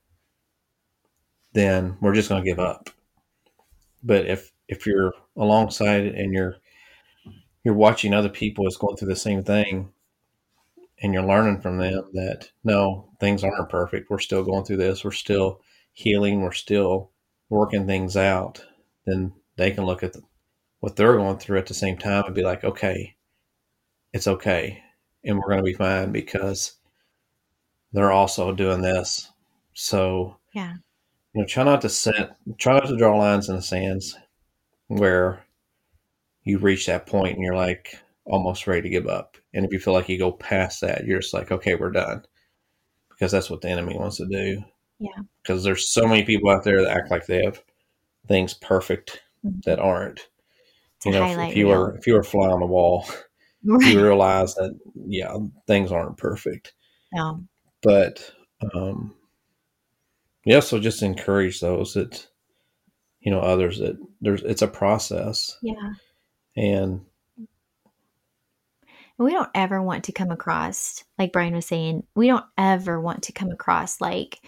Then 1.53 1.97
we're 2.01 2.13
just 2.13 2.29
going 2.29 2.43
to 2.43 2.49
give 2.49 2.59
up. 2.59 2.91
But 4.03 4.27
if 4.27 4.51
if 4.67 4.85
you're 4.85 5.13
alongside 5.35 6.05
and 6.05 6.31
you're 6.31 6.57
you're 7.63 7.73
watching 7.73 8.13
other 8.13 8.29
people 8.29 8.65
that's 8.65 8.77
going 8.77 8.95
through 8.95 9.07
the 9.07 9.15
same 9.15 9.41
thing 9.41 9.91
and 11.01 11.15
you're 11.15 11.23
learning 11.25 11.61
from 11.61 11.79
them 11.79 12.03
that 12.13 12.51
no, 12.63 13.09
things 13.19 13.43
aren't 13.43 13.69
perfect. 13.69 14.11
We're 14.11 14.19
still 14.19 14.43
going 14.43 14.65
through 14.65 14.77
this. 14.77 15.03
We're 15.03 15.11
still 15.11 15.61
healing. 15.99 16.41
We're 16.41 16.53
still 16.53 17.11
working 17.49 17.85
things 17.85 18.15
out. 18.15 18.63
Then 19.05 19.33
they 19.57 19.71
can 19.71 19.85
look 19.85 20.01
at 20.01 20.13
the, 20.13 20.21
what 20.79 20.95
they're 20.95 21.17
going 21.17 21.37
through 21.37 21.59
at 21.59 21.65
the 21.67 21.73
same 21.73 21.97
time 21.97 22.23
and 22.25 22.33
be 22.33 22.41
like, 22.41 22.63
okay, 22.63 23.15
it's 24.13 24.27
okay. 24.27 24.81
And 25.25 25.37
we're 25.37 25.49
going 25.49 25.57
to 25.57 25.63
be 25.63 25.73
fine 25.73 26.13
because 26.13 26.73
they're 27.91 28.11
also 28.13 28.53
doing 28.53 28.81
this. 28.81 29.29
So, 29.73 30.37
Yeah. 30.53 30.75
you 31.33 31.41
know, 31.41 31.47
try 31.47 31.63
not 31.63 31.81
to 31.81 31.89
set, 31.89 32.37
try 32.57 32.75
not 32.75 32.87
to 32.87 32.97
draw 32.97 33.17
lines 33.17 33.49
in 33.49 33.57
the 33.57 33.61
sands 33.61 34.15
where 34.87 35.43
you 36.43 36.59
reach 36.59 36.85
that 36.85 37.07
point 37.07 37.35
and 37.35 37.43
you're 37.43 37.55
like 37.55 37.99
almost 38.25 38.67
ready 38.67 38.83
to 38.83 38.89
give 38.89 39.07
up. 39.07 39.35
And 39.53 39.65
if 39.65 39.73
you 39.73 39.79
feel 39.79 39.93
like 39.93 40.07
you 40.07 40.17
go 40.17 40.31
past 40.31 40.79
that, 40.81 41.05
you're 41.05 41.19
just 41.19 41.33
like, 41.33 41.51
okay, 41.51 41.75
we're 41.75 41.91
done. 41.91 42.23
Because 43.09 43.33
that's 43.33 43.49
what 43.49 43.59
the 43.59 43.69
enemy 43.69 43.97
wants 43.97 44.17
to 44.17 44.27
do. 44.27 44.63
Yeah. 44.99 45.21
Because 45.41 45.63
there's 45.63 45.89
so 45.91 46.07
many 46.07 46.23
people 46.23 46.49
out 46.49 46.63
there 46.63 46.81
that 46.83 46.95
act 46.95 47.11
like 47.11 47.25
they 47.25 47.43
have 47.43 47.63
things 48.27 48.53
perfect 48.53 49.21
Mhm. 49.45 49.63
that 49.63 49.79
aren't. 49.79 50.27
To 51.01 51.09
You 51.09 51.15
know, 51.15 51.25
if, 51.41 51.55
you 51.55 51.67
were 51.67 51.95
if 51.97 52.05
you 52.05 52.13
were 52.13 52.19
a 52.19 52.23
fly 52.25 52.49
on 52.49 52.59
the 52.59 52.65
wall, 52.65 53.05
Right. 53.63 53.87
you 53.93 54.03
realize 54.03 54.55
that 54.55 54.77
yeah, 54.95 55.35
things 55.67 55.91
aren't 55.91 56.17
perfect. 56.17 56.73
No. 57.13 57.43
But 57.81 58.31
um 58.73 59.15
yeah, 60.45 60.59
so 60.59 60.79
just 60.79 61.01
encourage 61.03 61.59
those 61.61 61.93
that 61.93 62.27
you 63.21 63.31
know 63.31 63.39
others 63.39 63.79
that 63.79 63.97
there's 64.21 64.43
it's 64.43 64.61
a 64.61 64.67
process 64.67 65.57
Yeah. 65.61 65.93
And 66.57 67.05
we 69.17 69.31
don't 69.31 69.49
ever 69.53 69.81
want 69.81 70.05
to 70.05 70.11
come 70.13 70.31
across, 70.31 71.03
like 71.17 71.33
Brian 71.33 71.53
was 71.53 71.65
saying, 71.65 72.03
we 72.15 72.27
don't 72.27 72.45
ever 72.57 72.99
want 73.01 73.23
to 73.23 73.33
come 73.33 73.51
across 73.51 73.99
like 73.99 74.39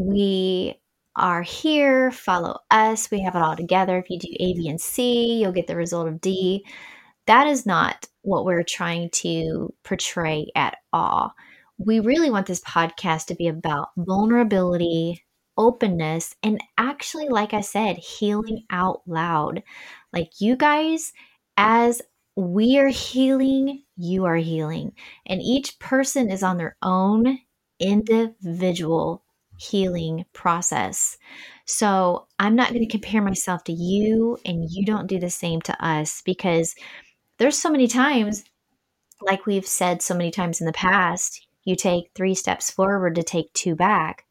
we 0.00 0.80
are 1.14 1.42
here, 1.42 2.10
follow 2.10 2.58
us, 2.70 3.10
we 3.10 3.20
have 3.20 3.36
it 3.36 3.42
all 3.42 3.54
together. 3.54 3.98
If 3.98 4.08
you 4.08 4.18
do 4.18 4.28
A, 4.40 4.54
B, 4.54 4.66
and 4.66 4.80
C, 4.80 5.34
you'll 5.34 5.52
get 5.52 5.66
the 5.66 5.76
result 5.76 6.08
of 6.08 6.22
D. 6.22 6.64
That 7.26 7.46
is 7.46 7.66
not 7.66 8.08
what 8.22 8.46
we're 8.46 8.62
trying 8.62 9.10
to 9.10 9.74
portray 9.84 10.46
at 10.56 10.78
all. 10.94 11.34
We 11.76 12.00
really 12.00 12.30
want 12.30 12.46
this 12.46 12.62
podcast 12.62 13.26
to 13.26 13.34
be 13.34 13.46
about 13.48 13.90
vulnerability, 13.98 15.22
openness, 15.58 16.34
and 16.42 16.62
actually, 16.78 17.28
like 17.28 17.52
I 17.52 17.60
said, 17.60 17.98
healing 17.98 18.64
out 18.70 19.02
loud. 19.06 19.62
Like 20.14 20.40
you 20.40 20.56
guys, 20.56 21.12
as 21.58 22.00
we 22.36 22.78
are 22.78 22.88
healing, 22.88 23.82
you 23.98 24.24
are 24.24 24.36
healing. 24.36 24.92
And 25.26 25.42
each 25.42 25.78
person 25.78 26.30
is 26.30 26.42
on 26.42 26.56
their 26.56 26.78
own 26.82 27.40
individual 27.78 29.24
healing 29.60 30.24
process. 30.32 31.18
So 31.66 32.26
I'm 32.38 32.56
not 32.56 32.70
going 32.70 32.80
to 32.80 32.90
compare 32.90 33.20
myself 33.20 33.62
to 33.64 33.72
you, 33.72 34.38
and 34.44 34.66
you 34.70 34.84
don't 34.86 35.06
do 35.06 35.18
the 35.18 35.30
same 35.30 35.60
to 35.62 35.84
us 35.84 36.22
because 36.24 36.74
there's 37.38 37.58
so 37.58 37.70
many 37.70 37.86
times, 37.86 38.44
like 39.20 39.46
we've 39.46 39.66
said 39.66 40.00
so 40.00 40.14
many 40.14 40.30
times 40.30 40.60
in 40.60 40.66
the 40.66 40.72
past, 40.72 41.46
you 41.64 41.76
take 41.76 42.10
three 42.14 42.34
steps 42.34 42.70
forward 42.70 43.14
to 43.16 43.22
take 43.22 43.52
two 43.52 43.74
back, 43.74 44.24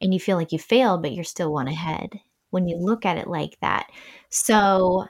and 0.00 0.14
you 0.14 0.18
feel 0.18 0.36
like 0.36 0.50
you 0.50 0.58
failed, 0.58 1.02
but 1.02 1.12
you're 1.12 1.24
still 1.24 1.52
one 1.52 1.68
ahead 1.68 2.20
when 2.50 2.66
you 2.66 2.76
look 2.76 3.04
at 3.04 3.18
it 3.18 3.26
like 3.26 3.58
that. 3.60 3.88
So 4.30 5.06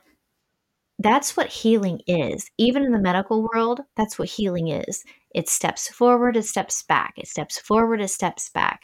that's 0.98 1.36
what 1.36 1.48
healing 1.48 2.00
is. 2.06 2.50
Even 2.58 2.84
in 2.84 2.92
the 2.92 3.00
medical 3.00 3.48
world, 3.52 3.80
that's 3.96 4.18
what 4.18 4.28
healing 4.28 4.68
is. 4.68 5.04
It 5.34 5.48
steps 5.48 5.88
forward, 5.88 6.36
it 6.36 6.44
steps 6.44 6.82
back. 6.82 7.14
It 7.16 7.26
steps 7.26 7.58
forward, 7.58 8.00
it 8.00 8.08
steps 8.08 8.48
back. 8.50 8.82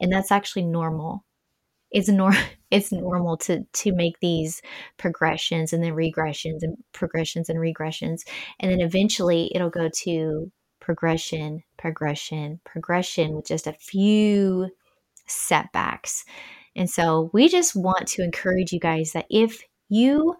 And 0.00 0.12
that's 0.12 0.30
actually 0.30 0.64
normal. 0.64 1.24
It's 1.90 2.08
nor 2.08 2.32
it's 2.70 2.92
normal 2.92 3.36
to 3.38 3.64
to 3.64 3.92
make 3.92 4.20
these 4.20 4.62
progressions 4.98 5.72
and 5.72 5.82
then 5.82 5.94
regressions 5.94 6.58
and 6.62 6.76
progressions 6.92 7.48
and 7.48 7.58
regressions. 7.58 8.22
And 8.60 8.70
then 8.70 8.80
eventually 8.80 9.50
it'll 9.54 9.70
go 9.70 9.88
to 10.02 10.52
progression, 10.80 11.64
progression, 11.76 12.60
progression 12.64 13.34
with 13.34 13.46
just 13.46 13.66
a 13.66 13.72
few 13.72 14.70
setbacks. 15.26 16.24
And 16.76 16.88
so 16.88 17.30
we 17.32 17.48
just 17.48 17.74
want 17.74 18.06
to 18.08 18.22
encourage 18.22 18.72
you 18.72 18.78
guys 18.78 19.12
that 19.12 19.26
if 19.28 19.62
you 19.88 20.36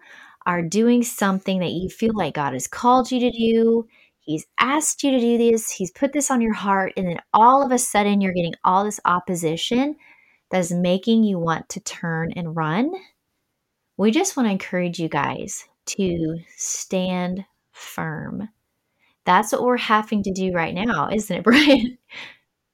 are 0.49 0.63
doing 0.63 1.03
something 1.03 1.59
that 1.59 1.73
you 1.73 1.89
feel 1.89 2.13
like 2.15 2.33
God 2.33 2.53
has 2.53 2.65
called 2.67 3.11
you 3.11 3.19
to 3.19 3.31
do, 3.31 3.87
He's 4.19 4.47
asked 4.59 5.03
you 5.03 5.11
to 5.11 5.19
do 5.19 5.37
this, 5.37 5.69
He's 5.69 5.91
put 5.91 6.11
this 6.11 6.31
on 6.31 6.41
your 6.41 6.53
heart, 6.55 6.93
and 6.97 7.07
then 7.07 7.19
all 7.35 7.63
of 7.63 7.71
a 7.71 7.77
sudden 7.77 8.19
you're 8.19 8.33
getting 8.33 8.55
all 8.63 8.83
this 8.83 8.99
opposition 9.05 9.95
that's 10.49 10.71
making 10.71 11.23
you 11.23 11.37
want 11.37 11.69
to 11.69 11.79
turn 11.81 12.31
and 12.35 12.55
run. 12.55 12.91
We 13.95 14.09
just 14.09 14.35
want 14.35 14.47
to 14.47 14.51
encourage 14.51 14.97
you 14.97 15.07
guys 15.07 15.65
to 15.85 16.39
stand 16.57 17.45
firm. 17.71 18.49
That's 19.25 19.51
what 19.51 19.61
we're 19.61 19.77
having 19.77 20.23
to 20.23 20.31
do 20.33 20.51
right 20.51 20.73
now, 20.73 21.09
isn't 21.13 21.37
it, 21.37 21.43
Brian? 21.43 21.99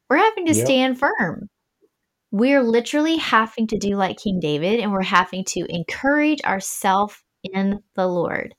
We're 0.10 0.18
having 0.18 0.46
to 0.46 0.56
Yep. 0.56 0.66
stand 0.66 0.98
firm. 1.00 1.50
We're 2.32 2.64
literally 2.64 3.18
having 3.18 3.68
to 3.68 3.78
do 3.78 3.98
like 3.98 4.18
King 4.18 4.40
David, 4.40 4.80
and 4.80 4.94
we're 4.94 5.02
having 5.02 5.44
to 5.50 5.66
encourage 5.68 6.42
ourselves 6.44 7.22
in 7.54 7.82
the 7.96 8.08
Lord. 8.08 8.56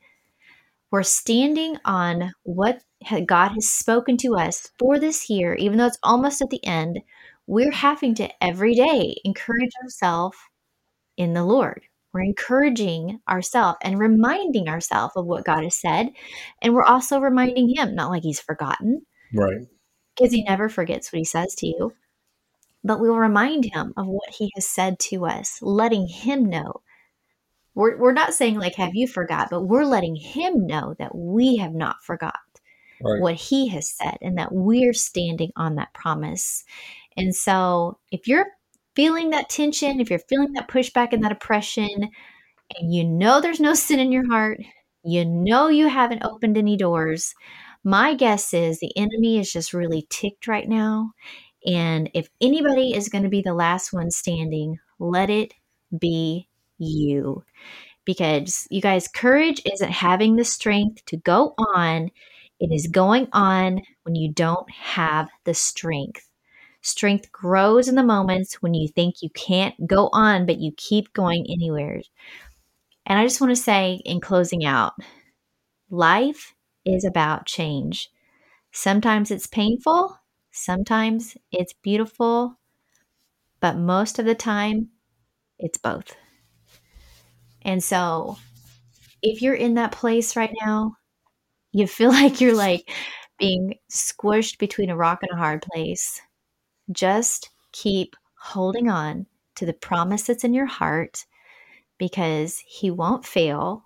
We're 0.91 1.03
standing 1.03 1.77
on 1.85 2.33
what 2.45 2.83
God 3.27 3.51
has 3.51 3.69
spoken 3.69 4.17
to 4.19 4.37
us 4.37 4.71
for 4.79 4.99
this 4.99 5.29
year, 5.29 5.55
even 5.55 5.79
though 5.79 5.87
it's 5.87 5.99
almost 6.03 6.41
at 6.41 6.51
the 6.51 6.65
end. 6.65 7.01
We're 7.47 7.73
having 7.73 8.15
to 8.17 8.45
every 8.45 8.75
day 8.75 9.17
encourage 9.25 9.73
ourselves 9.83 10.39
in 11.17 11.35
the 11.35 11.45
Lord. 11.45 11.83
We're 12.13 12.23
encouraging 12.23 13.21
ourselves 13.29 13.79
and 13.83 13.99
reminding 13.99 14.69
ourselves 14.69 15.15
of 15.17 15.27
what 15.27 15.45
God 15.45 15.65
has 15.65 15.75
said. 15.75 16.11
And 16.63 16.75
we're 16.75 16.85
also 16.85 17.21
reminding 17.21 17.75
Him, 17.77 17.95
not 17.95 18.11
like 18.11 18.23
He's 18.23 18.41
forgotten, 18.41 19.03
right. 19.35 19.67
because 20.17 20.33
He 20.33 20.45
never 20.45 20.69
forgets 20.69 21.13
what 21.13 21.19
He 21.19 21.25
says 21.25 21.55
to 21.57 21.67
you, 21.67 21.93
but 22.83 23.01
we'll 23.01 23.17
remind 23.17 23.67
Him 23.67 23.93
of 23.97 24.07
what 24.07 24.31
He 24.31 24.51
has 24.55 24.67
said 24.67 24.99
to 25.01 25.27
us, 25.27 25.59
letting 25.61 26.09
Him 26.09 26.47
know. 26.47 26.81
We're, 27.77 27.97
we're 27.99 28.13
not 28.13 28.35
saying, 28.35 28.59
like, 28.59 28.75
have 28.77 28.95
you 28.97 29.07
forgot, 29.07 29.51
but 29.51 29.63
we're 29.63 29.85
letting 29.85 30.17
Him 30.17 30.67
know 30.67 30.97
that 30.99 31.15
we 31.15 31.57
have 31.59 31.75
not 31.75 32.03
forgot 32.03 32.35
Right. 33.01 33.21
what 33.21 33.35
he 33.35 33.69
has 33.69 33.91
said 33.91 34.17
and 34.23 34.39
that 34.39 34.53
we're 34.53 34.95
standing 34.95 35.53
on 35.55 35.75
that 35.75 35.93
promise. 35.93 36.65
And 37.17 37.35
so 37.35 37.99
if 38.11 38.27
you're 38.27 38.47
feeling 38.95 39.31
that 39.31 39.51
tension, 39.51 40.01
if 40.01 40.09
you're 40.09 40.19
feeling 40.19 40.55
that 40.55 40.69
pushback 40.69 41.13
and 41.13 41.23
that 41.23 41.33
oppression, 41.33 41.89
and 42.79 42.95
you 42.95 43.05
know 43.05 43.41
there's 43.41 43.61
no 43.61 43.75
sin 43.75 44.01
in 44.01 44.13
your 44.13 44.29
heart, 44.31 44.61
you 45.05 45.25
know 45.25 45.69
you 45.69 45.89
haven't 45.89 46.25
opened 46.25 46.57
any 46.59 46.77
doors, 46.77 47.35
my 47.85 48.15
guess 48.15 48.55
is 48.55 48.81
the 48.81 48.97
enemy 48.97 49.39
is 49.39 49.53
just 49.53 49.75
really 49.75 50.07
ticked 50.11 50.49
right 50.49 50.69
now. 50.69 51.13
And 51.67 52.11
if 52.15 52.29
anybody 52.41 52.95
is 52.95 53.09
going 53.09 53.25
to 53.25 53.31
be 53.31 53.43
the 53.43 53.55
last 53.55 53.93
one 53.93 54.11
standing, 54.11 54.79
let 54.99 55.31
it 55.31 55.55
be 55.99 56.49
you. 56.79 57.45
Because 58.05 58.67
you 58.71 58.81
guys, 58.81 59.09
courage 59.09 59.63
isn't 59.73 59.91
having 59.91 60.37
the 60.37 60.45
strength 60.45 61.05
to 61.07 61.17
go 61.19 61.55
on, 61.59 62.11
it 62.61 62.73
is 62.73 62.89
going 62.89 63.29
on 63.33 63.83
when 64.05 64.15
you 64.15 64.33
don't 64.33 64.71
have 64.71 65.29
the 65.45 65.55
strength. 65.55 66.29
Strength 66.83 67.33
grows 67.33 67.89
in 67.89 67.97
the 67.97 68.03
moments 68.05 68.63
when 68.63 68.75
you 68.75 68.89
think 68.89 69.23
you 69.23 69.31
can't 69.31 69.87
go 69.87 70.09
on, 70.13 70.47
but 70.47 70.59
you 70.59 70.73
keep 70.77 71.13
going 71.13 71.47
anywhere. 71.51 72.01
And 73.07 73.19
I 73.19 73.25
just 73.25 73.41
want 73.41 73.51
to 73.51 73.63
say, 73.63 74.01
in 74.05 74.21
closing 74.21 74.65
out, 74.65 74.95
life 75.91 76.55
is 76.85 77.05
about 77.05 77.47
change. 77.47 78.11
Sometimes 78.73 79.31
it's 79.31 79.47
painful, 79.47 80.19
sometimes 80.53 81.37
it's 81.53 81.73
beautiful, 81.73 82.59
but 83.61 83.77
most 83.77 84.19
of 84.19 84.25
the 84.25 84.35
time, 84.35 84.89
it's 85.59 85.79
both. 85.79 86.17
And 87.67 87.85
so, 87.85 88.39
if 89.23 89.43
you're 89.43 89.55
in 89.55 89.75
that 89.75 89.93
place 89.93 90.37
right 90.37 90.55
now, 90.63 90.97
you 91.73 91.87
feel 91.87 92.11
like 92.21 92.41
you're 92.41 92.55
like 92.57 92.91
being 93.39 93.75
squished 93.93 94.59
between 94.59 94.91
a 94.91 94.97
rock 94.97 95.21
and 95.23 95.33
a 95.33 95.37
hard 95.37 95.63
place, 95.63 96.21
just 96.93 97.51
keep 97.73 98.17
holding 98.41 98.89
on 98.89 99.27
to 99.57 99.67
the 99.67 99.73
promise 99.75 100.25
that's 100.25 100.45
in 100.45 100.55
your 100.55 100.67
heart 100.67 101.27
because 101.99 102.63
He 102.67 102.91
won't 102.91 103.27
fail. 103.27 103.85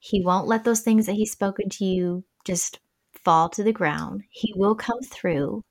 He 0.00 0.22
won't 0.22 0.48
let 0.48 0.64
those 0.64 0.80
things 0.80 1.06
that 1.06 1.14
He's 1.14 1.32
spoken 1.32 1.68
to 1.70 1.84
you 1.84 2.24
just 2.44 2.80
fall 3.24 3.48
to 3.50 3.64
the 3.64 3.72
ground. 3.72 4.24
He 4.30 4.52
will 4.56 4.74
come 4.76 5.00
through. 5.02 5.64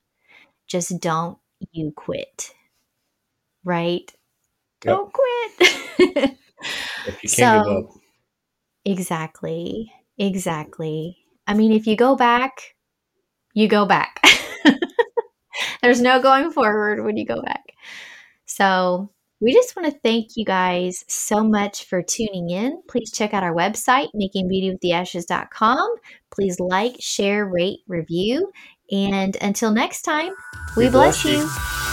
Just 0.68 1.00
don't 1.02 1.40
you 1.72 1.92
quit. 1.96 2.54
Right? 3.64 4.12
Yep. 4.86 4.96
Don't 4.96 5.14
quit. 5.14 6.38
If 7.06 7.24
you 7.24 7.30
can't 7.30 7.65
give 7.65 7.74
so, 7.74 7.78
up, 7.80 7.86
exactly. 8.86 9.91
Exactly. 10.17 11.17
I 11.46 11.54
mean, 11.54 11.72
if 11.72 11.88
you 11.88 11.96
go 11.96 12.15
back, 12.15 12.76
you 13.54 13.67
go 13.67 13.86
back. 13.86 14.22
There's 15.82 16.02
no 16.02 16.22
going 16.22 16.52
forward 16.52 17.04
when 17.04 17.17
you 17.17 17.26
go 17.26 17.41
back. 17.41 17.63
So, 18.46 19.12
we 19.39 19.54
just 19.54 19.76
want 19.76 19.91
to 19.91 20.00
thank 20.00 20.30
you 20.36 20.46
guys 20.46 21.06
so 21.08 21.43
much 21.43 21.86
for 21.86 22.02
tuning 22.02 22.50
in. 22.50 22.82
Please 22.89 23.12
check 23.12 23.36
out 23.36 23.43
our 23.43 23.54
website, 23.54 24.08
makingbeautywiththeashes.com. 24.15 25.88
Please 26.32 26.60
like, 26.60 26.96
share, 27.00 27.46
rate, 27.46 27.80
review. 27.88 28.52
And 28.91 29.38
until 29.41 29.72
next 29.72 30.02
time, 30.02 30.34
we, 30.76 30.86
We 30.86 30.89
bless 30.89 31.22
bless 31.22 31.26
you. 31.26 31.41
you. 31.43 31.87